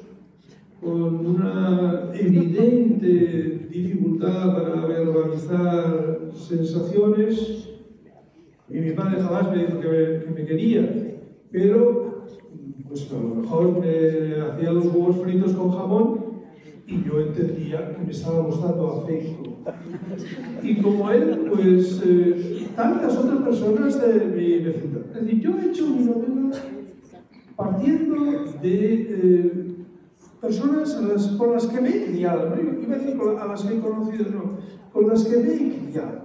[0.84, 7.70] con una evidente dificultad para verbalizar sensaciones.
[8.68, 11.16] Y mi padre jamás me dijo que me quería,
[11.50, 12.26] pero
[12.86, 16.24] pues a lo mejor me hacía los huevos fritos con jamón
[16.86, 19.56] y yo entendía que me estaba mostrando afecto.
[20.62, 25.02] Y como él, pues eh, tantas otras personas de mi vecindad.
[25.14, 26.50] Es decir, yo he hecho mi novela
[27.56, 29.74] partiendo de eh,
[30.44, 30.94] personas
[31.38, 32.56] con las que me he criado, ¿no?
[32.60, 34.58] iba a decir a las que he conocido, no,
[34.92, 36.24] con las que me he criado.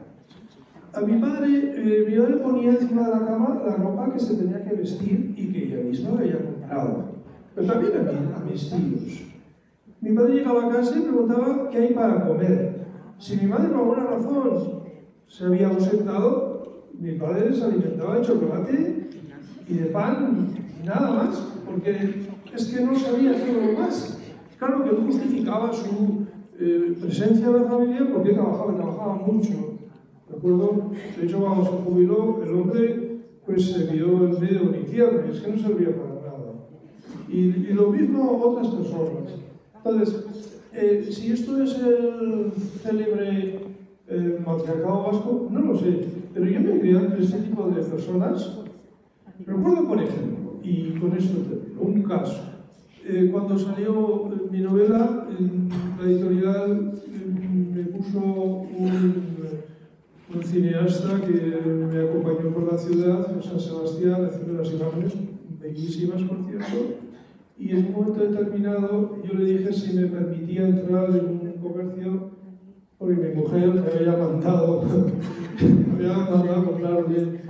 [0.94, 4.36] A mi madre, eh, mi madre ponía encima de la cama la ropa que se
[4.36, 7.06] tenía que vestir y que ella misma había comprado.
[7.56, 9.24] Pero también a, mí, a mis tíos.
[10.02, 12.86] Mi padre llegaba a casa y preguntaba qué hay para comer.
[13.20, 14.82] Si mi madre por alguna razón
[15.28, 19.10] se había ausentado, mi padre se alimentaba de chocolate
[19.68, 20.50] y de pan
[20.82, 24.20] y nada más, porque es que no sabía hacerlo más.
[24.58, 26.26] Claro que él justificaba su
[26.60, 29.80] eh, presencia en la familia porque trabajaba, trabajaba mucho
[30.40, 30.92] acuerdo?
[31.18, 33.10] De hecho, cuando se jubiló, el hombre
[33.46, 36.54] pues se vio en medio de infierno y es que no servía para nada.
[37.28, 39.34] Y, y lo mismo otras personas.
[39.76, 43.60] Entonces, eh, si esto es el célebre
[44.08, 48.60] eh, matriarcado vasco, no lo sé, pero yo me criado entre este tipo de personas.
[49.46, 52.44] Recuerdo, por ejemplo, y con esto termino, un caso.
[53.06, 55.28] Eh, cuando salió mi novela,
[55.98, 59.30] la editorial eh, me puso un
[60.34, 65.14] un cineasta que me acompañó por la ciudad, en San Sebastián, haciendo unas imágenes
[65.60, 67.00] bellísimas, por cierto,
[67.58, 72.30] y en un momento determinado yo le dije si me permitía entrar en un comercio
[72.98, 74.84] porque mi mujer me había mandado,
[75.62, 77.42] me había mandado comprar bien,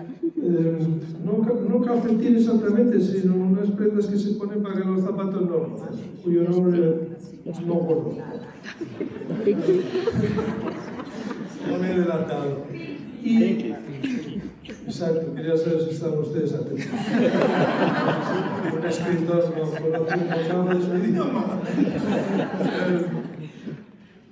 [0.42, 0.78] Eh,
[1.24, 5.58] nunca, no calcetines exactamente, sino unas prendas que se ponen para que los zapatos no
[5.58, 5.90] lucen,
[6.24, 7.10] cuyo nombre
[7.66, 8.16] no gordo.
[11.70, 12.64] No me he adelantado.
[13.22, 13.74] Y,
[14.88, 16.86] exacto, quería saber si estaban ustedes atentos.
[18.78, 21.60] Un escritor no conoce un poco de su idioma.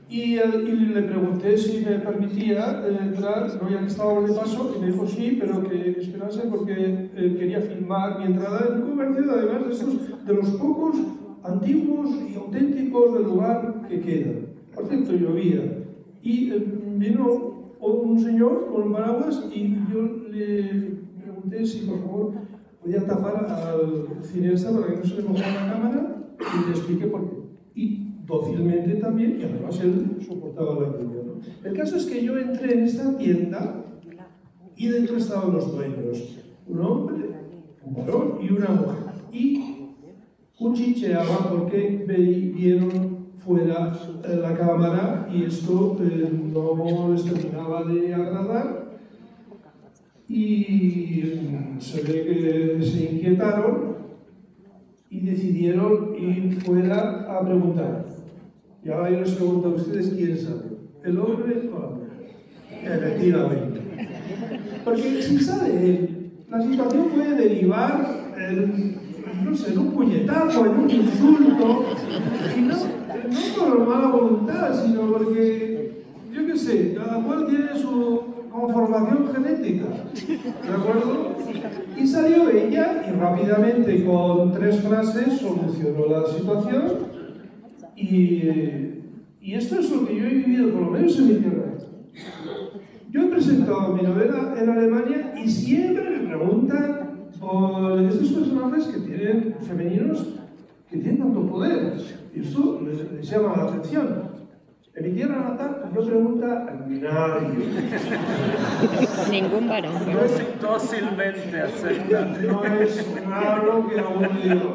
[0.10, 4.74] Y, el, y, le pregunté si me permitía eh, entrar, no había estado de paso,
[4.76, 8.89] y me dijo sí, pero que esperase porque eh, quería filmar mi entrada en un
[8.89, 10.95] comercio, además de estos, de los pocos
[11.43, 14.32] antiguos y auténticos del lugar que queda.
[14.74, 15.84] Por cierto, llovía.
[16.22, 22.34] Y eh, vino un señor con paraguas y yo le pregunté si por favor
[22.82, 27.08] podía tapar al cineasta para que no se le mojara la cámara y le expliqué
[27.08, 27.36] por qué.
[27.76, 31.21] Y dócilmente también, y además él soportaba la lluvia.
[31.63, 33.84] El caso es que yo entré en esta tienda
[34.75, 37.30] y dentro estaban los dueños, un hombre,
[37.84, 38.97] un varón y una mujer.
[39.32, 39.78] Y
[40.57, 42.05] cuchicheaban porque
[42.53, 43.93] vieron fuera
[44.25, 48.88] eh, la cámara y esto eh, no les terminaba de agradar
[50.28, 53.95] y mm, se ve que se inquietaron
[55.09, 58.07] y decidieron ir fuera a preguntar.
[58.88, 62.29] Y ahora yo les pregunto a ustedes quién sabe, el hombre o la mujer.
[62.85, 63.81] Efectivamente.
[64.85, 66.09] Porque si sale
[66.49, 68.95] la situación puede derivar en,
[69.43, 71.83] no sé, un puñetazo, en un insulto,
[72.57, 78.21] y no, no por mala voluntad, sino porque, yo qué sé, cada cual tiene su
[78.49, 81.35] conformación genética, ¿de acuerdo?
[81.97, 87.16] Y salió ella y rápidamente con tres frases solucionó la situación
[87.98, 89.02] y,
[89.41, 91.74] y esto es lo que yo he vivido, por lo menos en mi tierra.
[93.10, 99.00] Yo he presentado mi novela en Alemania y siempre me preguntan por estos personajes que
[99.00, 100.36] tienen femeninos
[100.89, 101.93] que tienen tanto poder.
[102.36, 104.38] Y esto les, les llama la atención.
[104.95, 107.50] En mi tierra natal pues, no pregunta a nadie.
[109.32, 109.93] Ningún varón.
[110.12, 112.41] No es fácilmente aceptado.
[112.41, 114.74] No es raro que algún día lo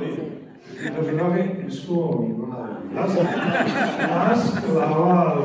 [0.82, 2.74] pues 99 es como mi madre.
[4.10, 5.44] Has, clavado.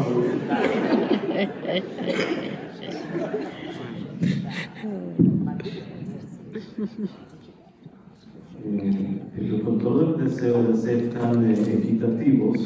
[8.66, 12.58] Eh, con todo el deseo de ser tan equitativos,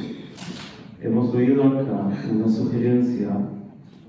[1.02, 3.36] hemos oído acá una sugerencia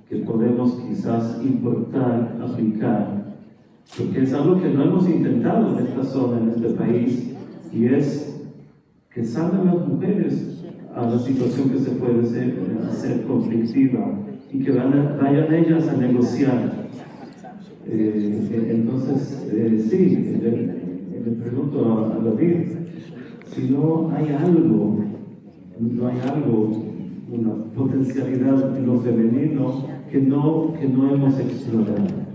[0.08, 3.24] que podemos quizás importar, aplicar,
[3.98, 7.32] porque es algo que no hemos intentado en esta zona, en este país,
[7.72, 8.31] y es
[9.14, 12.54] que salgan las mujeres a la situación que se puede ser,
[12.88, 14.18] hacer conflictiva
[14.50, 16.72] y que van vayan ellas a negociar.
[17.86, 20.50] Eh, eh, entonces, eh, sí, le,
[21.24, 22.72] le pregunto a, a David,
[23.54, 25.04] si no hay algo,
[25.78, 26.84] no hay algo,
[27.30, 32.31] una potencialidad en lo femenino que no, que no hemos explorado.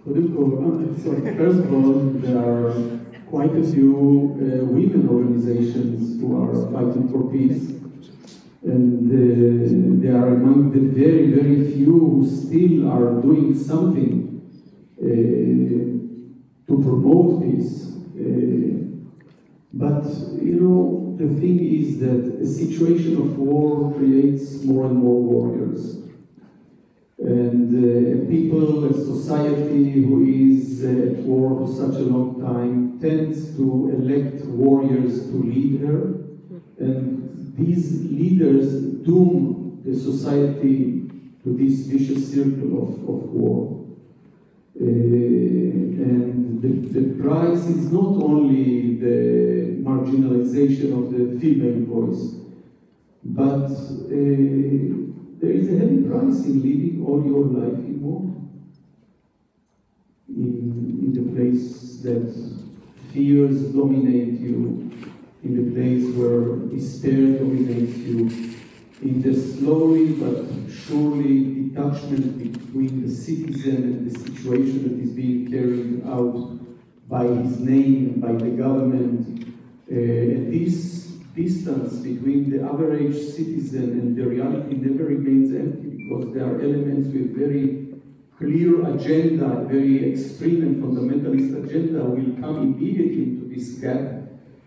[0.06, 1.92] Sorry, first of all,
[2.24, 2.72] there are
[3.28, 7.68] quite a few uh, women organizations who are fighting for peace.
[8.62, 14.40] And uh, they are among the very, very few who still are doing something
[14.98, 15.04] uh,
[16.66, 17.92] to promote peace.
[18.16, 19.04] Uh,
[19.74, 20.06] but,
[20.42, 25.99] you know, the thing is that a situation of war creates more and more warriors
[27.20, 32.98] and uh, people, a society who is uh, at war for such a long time
[32.98, 36.14] tends to elect warriors to lead her,
[36.78, 38.72] and these leaders
[39.04, 41.10] doom the society
[41.44, 43.86] to this vicious circle of, of war.
[44.80, 52.36] Uh, and the, the price is not only the marginalization of the female voice,
[53.22, 55.09] but uh,
[55.40, 58.20] there is a heavy price in living all your life in war.
[60.28, 62.68] In, in the place that
[63.12, 64.90] fears dominate you,
[65.42, 68.28] in the place where despair dominates you,
[69.00, 75.50] in the slowly but surely detachment between the citizen and the situation that is being
[75.50, 76.58] carried out
[77.08, 79.54] by his name, by the government.
[79.90, 86.44] Uh, this distance between the average citizen and the reality never remains empty because there
[86.44, 87.88] are elements with very
[88.38, 94.20] clear agenda, very extreme and fundamentalist agenda will come immediately into this gap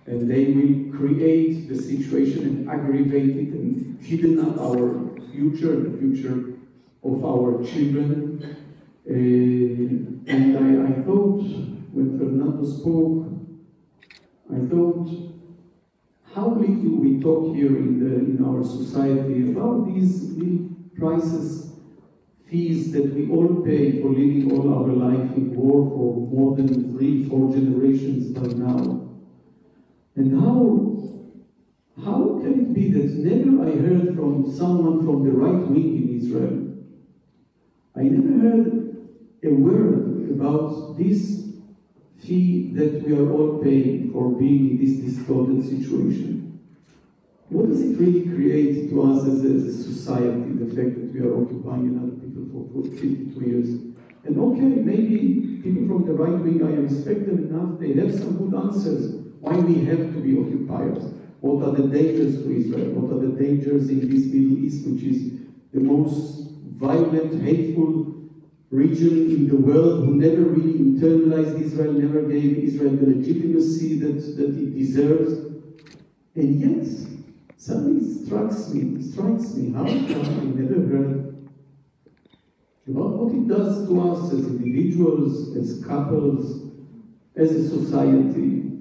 [0.05, 5.97] and they will create the situation and aggravate it and hidden up our future, the
[5.97, 6.53] future
[7.03, 8.57] of our children.
[9.09, 9.13] Uh,
[10.31, 11.41] and I, I thought,
[11.91, 13.27] when Fernando spoke,
[14.53, 15.32] I thought,
[16.33, 21.73] how little we talk here in, the, in our society about these little prices,
[22.49, 26.97] fees that we all pay for living all our life in war for more than
[26.97, 29.09] three, four generations by now.
[30.15, 35.67] And how, how can it be that never I heard from someone from the right
[35.67, 36.73] wing in Israel?
[37.95, 39.07] I never heard
[39.43, 41.52] a word about this
[42.25, 46.59] fee that we are all paying for being in this distorted situation.
[47.49, 51.13] What does it really create to us as a, as a society, the fact that
[51.13, 53.69] we are occupying another people for 52 years?
[54.25, 58.37] And okay, maybe people from the right wing, I respect them enough, they have some
[58.37, 61.03] good answers why we have to be occupiers.
[61.41, 62.91] What are the dangers to Israel?
[62.91, 65.33] What are the dangers in this Middle East, which is
[65.73, 68.12] the most violent, hateful
[68.73, 74.15] region in the world who never really internalized Israel, never gave Israel the legitimacy that,
[74.37, 75.33] that it deserves.
[76.35, 76.87] And yet,
[77.55, 81.33] something strikes me, strikes me, how come I never heard
[82.87, 86.71] about what it does to us as individuals, as couples,
[87.35, 88.71] as a society,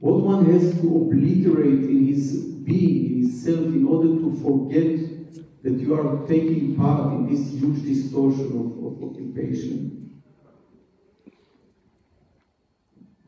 [0.00, 5.21] what one has to obliterate in his being, in his self, in order to forget
[5.62, 10.22] that you are taking part in this huge distortion of, of occupation.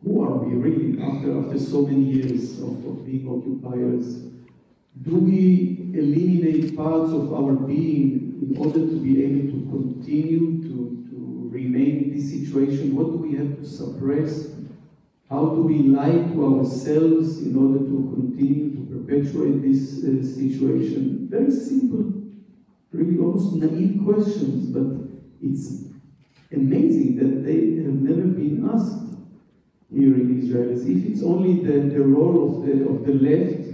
[0.02, 4.16] Who are we really after, after so many years of, of being occupiers?
[5.02, 11.08] Do we eliminate parts of our being in order to be able to continue to,
[11.10, 12.94] to remain in this situation?
[12.94, 14.48] What do we have to suppress?
[15.30, 21.28] How do we lie to ourselves in order to continue to perpetuate this uh, situation?
[21.30, 22.13] Very simple,
[22.94, 24.86] really almost naive questions, but
[25.42, 25.84] it's
[26.52, 29.02] amazing that they have never been asked
[29.92, 33.64] here in Israel, as if it's only the, the role of the, of the left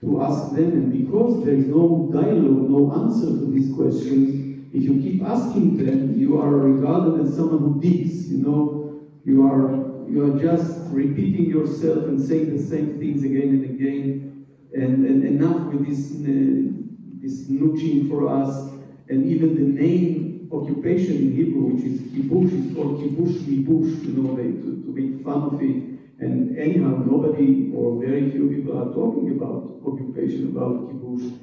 [0.00, 4.40] to ask them, and because there is no dialogue, no answer to these questions,
[4.74, 9.46] if you keep asking them, you are regarded as someone who digs, you know, you
[9.46, 15.06] are you are just repeating yourself and saying the same things again and again, and,
[15.06, 16.81] and enough with this, uh,
[17.22, 18.72] this nudging for us,
[19.08, 24.12] and even the name occupation in Hebrew, which is kibush, is called kibush libush, you
[24.12, 25.92] know, they, to, to make fun of it.
[26.18, 31.38] And anyhow, nobody or very few people are talking about occupation, about kibush.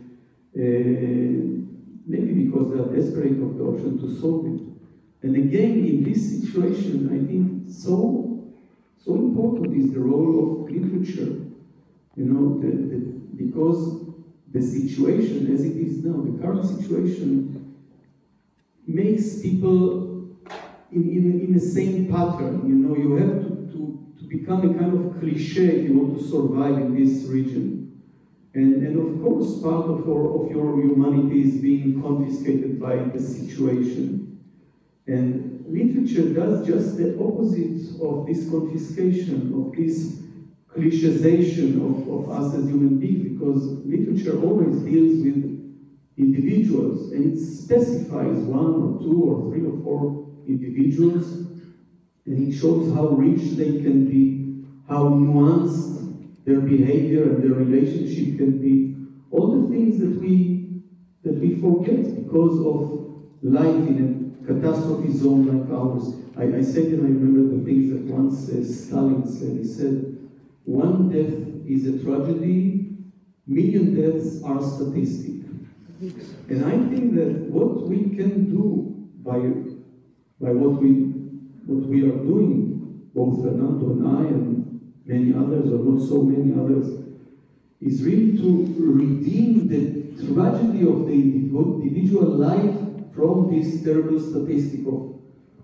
[0.55, 1.59] Uh,
[2.05, 4.61] maybe because they are desperate of the option to solve it.
[5.21, 8.29] And again, in this situation, I think so
[8.97, 11.45] so important is the role of literature.
[12.15, 12.97] You know, the, the,
[13.35, 14.08] because
[14.51, 17.75] the situation as it is now, the current situation,
[18.87, 20.09] makes people
[20.91, 22.67] in, in, in the same pattern.
[22.67, 26.17] You know, you have to, to, to become a kind of cliche if you want
[26.17, 28.01] to survive in this region.
[28.55, 33.19] And, and of course, part of your, of your humanity is being confiscated by the
[33.19, 34.39] situation.
[35.05, 40.23] And literature does just the opposite of this confiscation, of this
[40.79, 45.49] clichization of, of us as human beings, because literature always deals with
[46.17, 51.31] individuals and it specifies one or two or three or four individuals
[52.25, 58.37] and it shows how rich they can be, how nuanced their behavior and their relationship
[58.37, 58.95] can be.
[59.31, 60.81] All the things that we
[61.23, 62.99] that we forget because of
[63.43, 63.97] life in
[64.43, 66.15] a catastrophe zone like ours.
[66.37, 69.57] I, I said and I remember the things that once uh, Stalin said.
[69.57, 70.18] He said,
[70.65, 72.97] one death is a tragedy,
[73.47, 75.39] million deaths are statistic.
[76.49, 79.39] And I think that what we can do by,
[80.39, 80.91] by what, we,
[81.65, 86.53] what we are doing, both Fernando and I and many others, or not so many
[86.53, 86.99] others,
[87.81, 92.75] is really to redeem the tragedy of the individual life
[93.13, 95.19] from this terrible statistic of,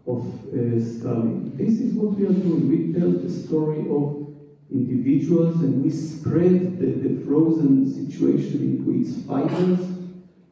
[0.07, 1.51] of uh, Stalin.
[1.55, 2.69] This is what we are doing.
[2.69, 4.24] We tell the story of
[4.71, 9.79] individuals and we spread the, the frozen situation into its fibers.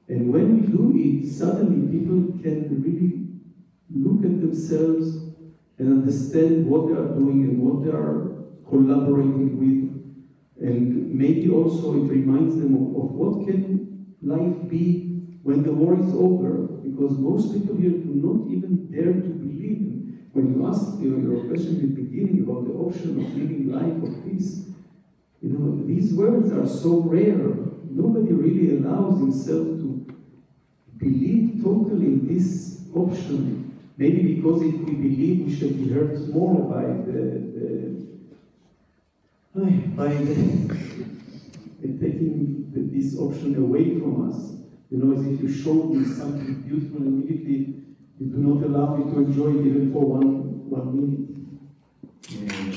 [0.07, 3.23] And when we do it, suddenly people can really
[3.89, 5.15] look at themselves
[5.79, 10.67] and understand what they are doing and what they are collaborating with.
[10.67, 15.99] And maybe also it reminds them of, of what can life be when the war
[15.99, 16.67] is over.
[16.83, 19.53] Because most people here do not even dare to believe
[20.33, 24.03] when you asked your, your question in the beginning about the option of living life
[24.03, 24.63] of peace,
[25.43, 27.49] You know, these words are so rare.
[27.89, 30.07] Nobody really allows himself to
[30.97, 33.77] believe totally in this option.
[33.97, 37.21] Maybe because if we believe, we should be hurt more by the,
[37.53, 38.03] the
[39.97, 40.77] by the,
[41.99, 44.53] taking the, this option away from us.
[44.89, 47.83] You know, as if you showed me something beautiful immediately
[48.23, 51.29] you do not allow me to enjoy it even for one, one minute.
[52.31, 52.71] Eh,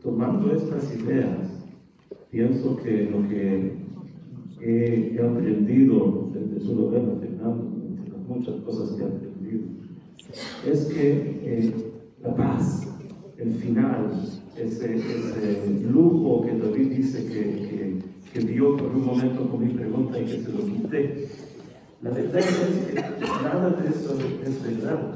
[0.00, 1.50] tomando estas ideas,
[2.30, 3.72] pienso que lo que
[4.60, 9.64] he, he aprendido desde su novela, Fernando, entre las muchas cosas que he aprendido,
[10.64, 11.74] es que eh,
[12.22, 12.86] la paz,
[13.38, 14.12] el final,
[14.56, 19.74] ese, ese lujo que David dice que, que, que vio por un momento con mi
[19.74, 21.28] pregunta y que se lo quité,
[22.02, 22.94] la verdad es que
[23.44, 25.14] nada de eso es verdad.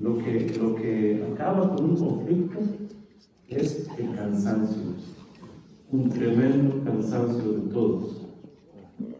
[0.00, 2.58] Lo que, lo que acaba con un conflicto
[3.48, 4.82] es el cansancio,
[5.90, 8.26] un tremendo cansancio de todos.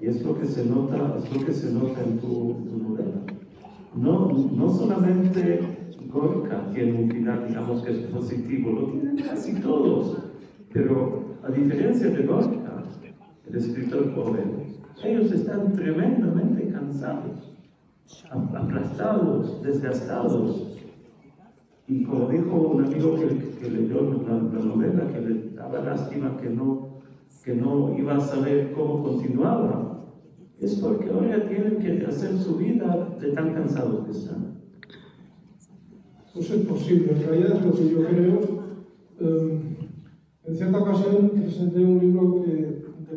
[0.00, 3.22] Y es lo que se nota, es lo que se nota en tu, tu novela.
[3.94, 5.60] No, no solamente
[6.12, 10.18] Gorka tiene un final, digamos que es positivo, lo tienen casi todos.
[10.72, 12.61] Pero a diferencia de Gorka,
[13.54, 14.62] escritor joven,
[15.04, 17.56] ellos están tremendamente cansados,
[18.54, 20.68] aplastados, desgastados.
[21.88, 26.36] Y como dijo un amigo que, que leyó la, la, novela, que le daba lástima
[26.36, 27.00] que no,
[27.44, 30.04] que no iba a saber cómo continuaba,
[30.60, 34.52] es porque ahora tienen que hacer su vida de tan cansados que están.
[36.32, 38.40] Pues es posible, en realidad es lo que yo creo.
[39.20, 39.76] Eh,
[40.44, 42.41] en cierta ocasión presenté un libro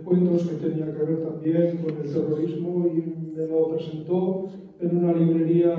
[0.06, 4.48] cuentos que tenía que ver también con el terrorismo y me lo presentó
[4.80, 5.76] en una librería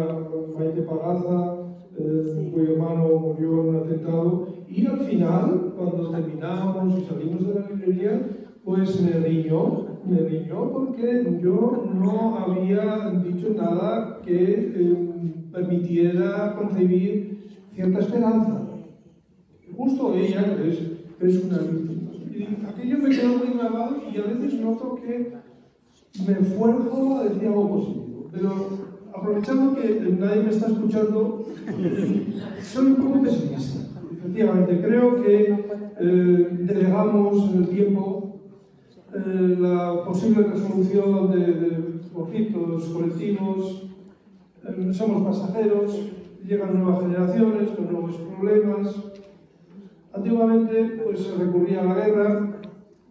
[0.59, 1.57] Maite Pagaza,
[1.99, 7.55] eh, cuyo hermano murió en un atentado, y al final, cuando terminamos y salimos de
[7.55, 8.29] la librería,
[8.64, 15.12] pues me riñó, me riñó porque yo no había dicho nada que eh,
[15.53, 17.39] permitiera concebir
[17.70, 18.62] cierta esperanza.
[19.77, 20.81] Justo ella, que es,
[21.20, 22.05] es una víctima.
[22.45, 25.32] Aquello me quedó muy grabado y a veces noto que
[26.26, 28.28] me esfuerzo a decir algo positivo.
[28.32, 28.68] Pero
[29.14, 31.47] aprovechando que nadie me está escuchando,
[32.62, 33.80] soy un poco pesimista.
[34.12, 35.66] Efectivamente, creo que
[36.01, 38.41] eh, delegamos en el tiempo
[39.14, 43.87] eh, la posible resolución de, de conflictos colectivos,
[44.64, 46.11] eh, somos pasajeros,
[46.47, 48.95] llegan nuevas generaciones con nuevos problemas.
[50.16, 52.60] Antiguamente pues, se recurría a la guerra,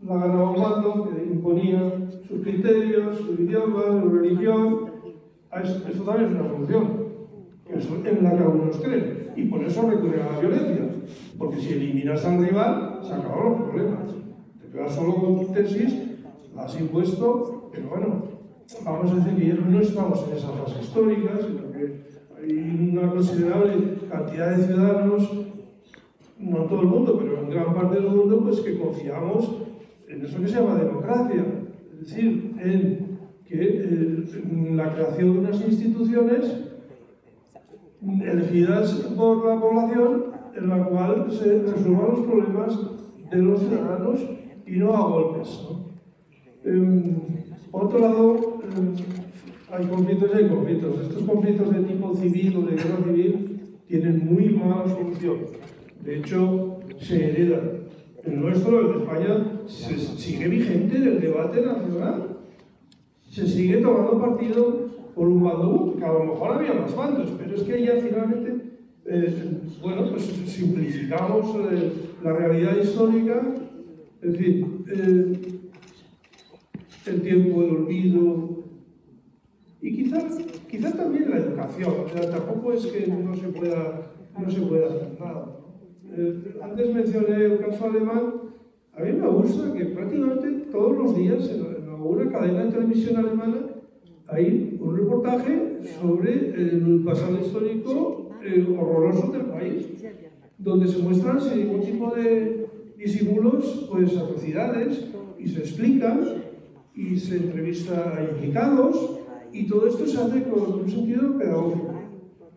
[0.01, 4.91] la ganaba un bando que imponía sus criterios, su idioma, su religión.
[5.53, 7.05] Esto también es una solución,
[8.05, 9.31] en la que algunos creen.
[9.35, 10.89] Y por eso recurren a la violencia.
[11.37, 14.09] Porque si eliminas al rival, se acaban los problemas.
[14.61, 15.95] Te quedas solo con tu tesis,
[16.55, 18.23] la has impuesto, pero bueno,
[18.83, 22.05] vamos a decir que no estamos en esa fase histórica, sino que
[22.37, 25.29] hay una considerable cantidad de ciudadanos,
[26.39, 29.61] no todo el mundo, pero en gran parte del mundo, pues que confiamos
[30.07, 31.45] en eso que se llama democracia,
[31.93, 33.05] es decir, en
[33.45, 36.65] que eh, la creación de unas instituciones
[38.01, 40.25] elegidas por la población
[40.55, 42.79] en la cual se resuelvan los problemas
[43.31, 44.19] de los ciudadanos
[44.65, 45.67] y no a golpes.
[47.71, 49.03] por otro lado, eh,
[49.71, 51.01] hay conflictos y hay conflictos.
[51.01, 55.37] Estos conflictos de tipo civil o de guerra civil tienen muy mala solución.
[56.03, 57.85] De hecho, se heredan.
[58.23, 62.37] El nuestro, el de España, sigue vigente en el debate nacional.
[63.29, 67.55] Se sigue tomando partido por un bando, que a lo mejor había más bandos, pero
[67.55, 68.55] es que ya finalmente,
[69.05, 71.91] eh, bueno, pues simplificamos eh,
[72.23, 73.41] la realidad histórica.
[74.21, 75.39] Es decir, eh,
[77.05, 78.55] el tiempo del olvido
[79.81, 80.37] y quizás,
[80.67, 81.93] quizás también la educación.
[82.05, 85.59] O sea, tampoco es que no se pueda, no se pueda hacer nada.
[86.13, 88.33] Eh, antes mencioné el caso alemán.
[88.97, 93.57] A mí me gusta que prácticamente todos los días en, alguna cadena de televisión alemana
[94.27, 99.87] hay un reportaje sobre el pasado histórico eh, horroroso del país,
[100.57, 106.21] donde se muestran sin ningún tipo de disimulos, pues atrocidades y se explican
[106.95, 109.19] y se entrevista a implicados
[109.51, 111.93] y todo esto se hace con un sentido pedagógico.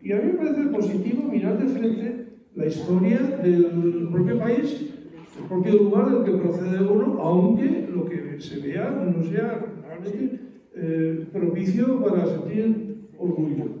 [0.01, 2.18] Y a mí me parece positivo mirar de frente
[2.55, 4.93] la historia del propio país,
[5.39, 10.39] el propio lugar del que procede uno, aunque lo que se vea no sea realmente
[10.75, 13.79] eh, propicio para sentir orgullo.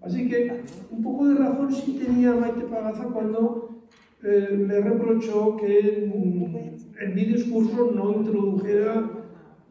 [0.00, 3.86] Así que un poco de razón sí tenía Maite Pagaza cuando
[4.22, 9.10] eh, me reprochó que en mi discurso no introdujera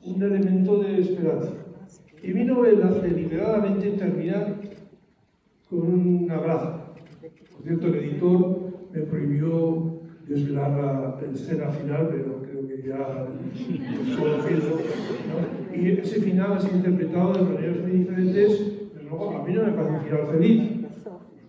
[0.06, 1.52] un elemento de esperanza.
[2.22, 4.56] Y mi novela deliberadamente termina
[5.70, 6.83] con un abrazo.
[7.64, 14.80] Cierto, el editor me prohibió desvelar la escena final, pero creo que ya es conocido.
[15.30, 15.76] ¿no?
[15.76, 19.72] Y ese final ha sido interpretado de maneras muy diferentes, pero a mí no me
[19.72, 20.72] parece un final feliz.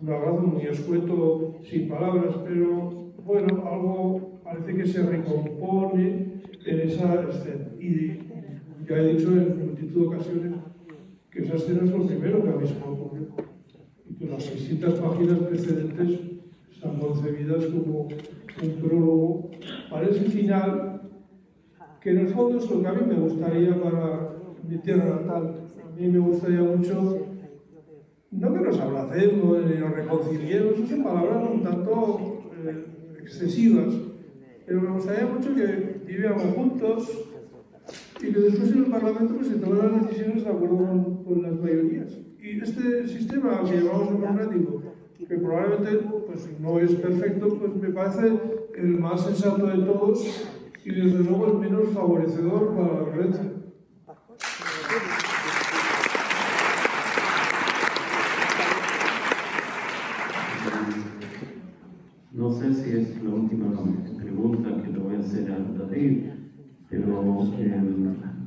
[0.03, 7.29] Un abrazo muy escueto, sin palabras, pero bueno, algo parece que se recompone en esa
[7.29, 7.67] escena.
[7.81, 8.19] Y
[8.89, 10.53] ya he dicho en multitud de ocasiones
[11.31, 13.54] que esa escena es lo primero que a mí me ocurrió.
[14.31, 16.21] Las 600 páginas precedentes
[16.73, 18.09] están concebidas como
[18.63, 19.51] un prólogo
[19.91, 21.03] para ese final,
[22.01, 24.31] que en el fondo es lo que a mí me gustaría para
[24.67, 25.55] mi tierra natal.
[25.85, 27.27] A mí me gustaría mucho,
[28.31, 32.85] no que nos abracemos nos reconciliemos, esas palabras un tanto eh,
[33.21, 33.95] excesivas,
[34.67, 37.11] pero me gustaría mucho que viviéramos juntos
[38.21, 40.94] y que después en el Parlamento se tomaran las decisiones de acuerdo con,
[42.65, 44.83] este sistema que llamamos democrático,
[45.19, 48.33] que probablemente pues, no es perfecto, pues me parece
[48.77, 50.49] el más sensato de todos
[50.83, 53.53] y desde luego el menos favorecedor para la violencia.
[62.33, 63.73] No sé si es la última
[64.17, 66.31] pregunta que le voy a hacer a David,
[66.89, 67.83] pero eh,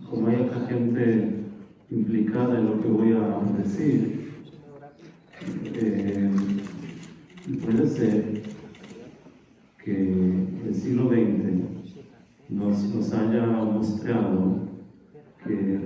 [0.10, 1.37] como hay otra gente
[1.90, 4.32] implicada en lo que voy a decir,
[5.74, 6.30] eh,
[7.64, 8.44] puede ser
[9.84, 14.68] que el siglo XX nos, nos haya mostrado
[15.46, 15.80] que,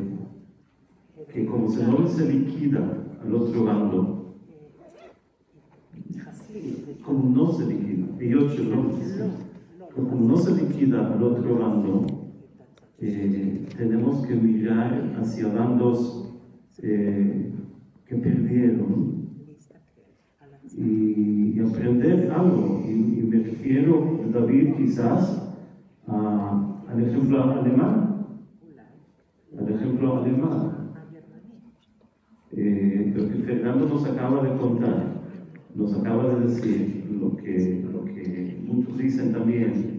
[1.32, 4.36] que como se no se liquida al otro bando,
[7.06, 8.92] como no se liquida, Dios no
[9.96, 12.21] como no se liquida al otro bando,
[13.02, 16.34] eh, tenemos que mirar hacia bandos
[16.84, 17.52] eh,
[18.06, 19.28] que perdieron
[20.78, 22.84] y, aprender algo.
[22.88, 22.94] Y,
[23.24, 25.54] me refiero, David, quizás
[26.08, 28.28] a, al ejemplo alemán,
[29.58, 30.92] al ejemplo alemán,
[32.52, 35.12] eh, lo que Fernando nos acaba de contar
[35.76, 39.91] nos acaba de decir lo que muchos dicen también,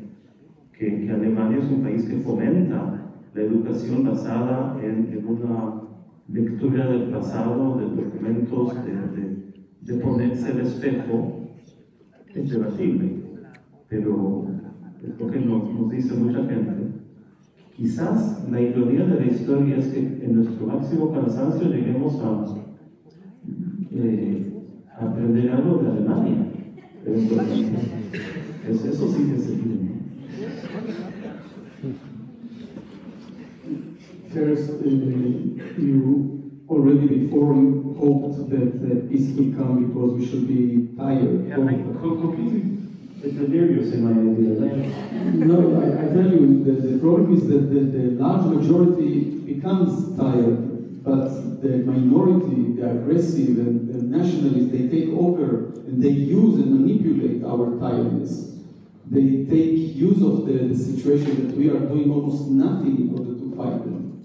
[0.78, 5.82] que, que, Alemania es un país que fomenta la educación basada en, en una
[6.28, 9.42] lectura del pasado, de documentos, de, de,
[9.80, 11.42] de ponerse el espejo,
[12.34, 13.10] es debatible,
[13.88, 14.46] pero
[15.02, 16.72] es lo que nos, nos dice mucha gente.
[17.76, 22.44] Quizás la ironía de la historia es que en nuestro máximo cansancio lleguemos a
[23.90, 24.52] eh,
[24.98, 26.48] aprender algo de Alemania.
[28.68, 29.91] Eso, eso sí que se tiene.
[34.32, 34.88] First, uh,
[35.78, 41.47] you already before hoped that uh, peace would come because we should be tired.
[41.49, 42.82] Yeah, I'm completely
[43.22, 44.59] delirious in my idea.
[45.47, 50.16] no, I, I, tell you, the, the problem is that the, the large majority becomes
[50.18, 56.57] tired, but the minority, the aggressive and the nationalists, they take over and they use
[56.57, 58.51] and manipulate our tiredness.
[59.12, 63.34] They take use of the, the situation that we are doing almost nothing in order
[63.34, 64.24] to fight them.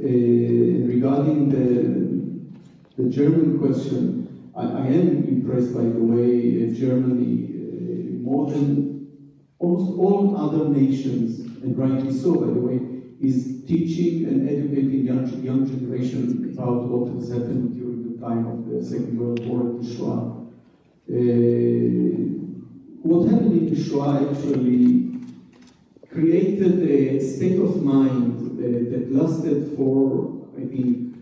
[0.00, 7.44] Uh, regarding the, the German question, I, I, am impressed by the way uh, Germany,
[7.44, 9.06] uh, more than
[9.58, 12.80] almost all other nations, and rightly so, by the way,
[13.20, 18.66] is teaching and educating young, young generation about what has happened during the time of
[18.66, 20.42] the Second World War and the Shoah.
[21.08, 22.35] Uh,
[23.02, 25.06] what happened in Shoah actually
[26.10, 31.14] created a state of mind uh, that lasted for, I think,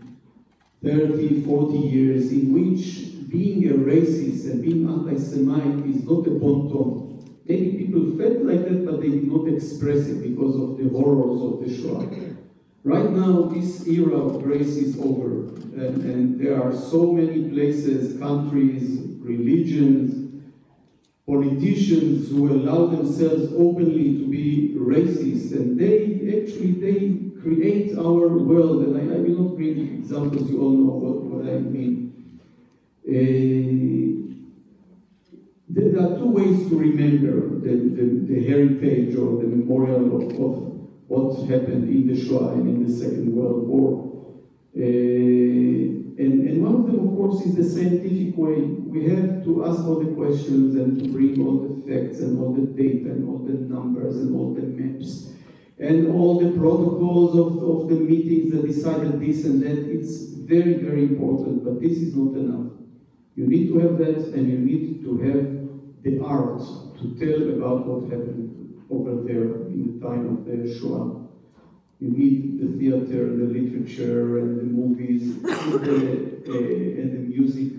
[0.83, 6.69] 30, 40 years, in which being a racist and being anti-Semite is not a bon
[6.69, 7.05] ton.
[7.47, 11.41] Many people felt like that, but they did not express it because of the horrors
[11.41, 12.35] of the Shoah.
[12.83, 18.19] Right now, this era of grace is over, and, and there are so many places,
[18.19, 20.24] countries, religions,
[21.27, 28.83] politicians who allow themselves openly to be racist, and they actually they create our world.
[28.85, 32.39] And I, I will not bring examples; you all know what, what I mean.
[33.07, 33.85] Uh,
[35.67, 40.75] there are two ways to remember the, the, the heritage or the memorial of, of
[41.07, 44.11] what happened in the Shoah and in the Second World War.
[44.77, 45.84] Uh,
[46.17, 48.61] and, and one of them, of course, is the scientific way.
[48.61, 52.53] We have to ask all the questions and to bring all the facts and all
[52.53, 55.33] the data and all the numbers and all the maps
[55.77, 59.77] and all the protocols of, of the meetings that decided this and that.
[59.91, 62.71] It's very, very important, but this is not enough.
[63.35, 66.61] You need to have that and you need to have the art
[66.99, 71.24] to tell about what happened over there in the time of the Shoah.
[71.99, 77.35] You need the theater, and the literature, and the movies, and the, uh, and the
[77.35, 77.71] music,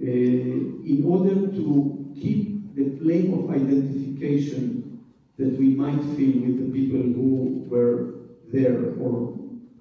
[0.00, 5.00] uh, in order to keep the flame of identification
[5.38, 8.14] that we might feel with the people who were
[8.52, 9.38] there or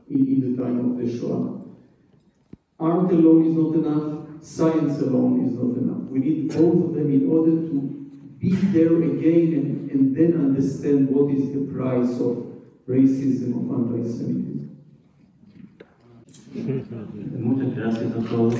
[0.10, 1.62] in, in the time of the Shoah.
[2.80, 6.10] Art alone is not enough, science alone is not enough.
[6.10, 7.74] We need both of them in order to
[8.40, 12.53] be there again and, and then understand what is the price of
[12.88, 14.70] racism, of anti-Semitism.
[17.40, 18.60] Muchas gracias a todos.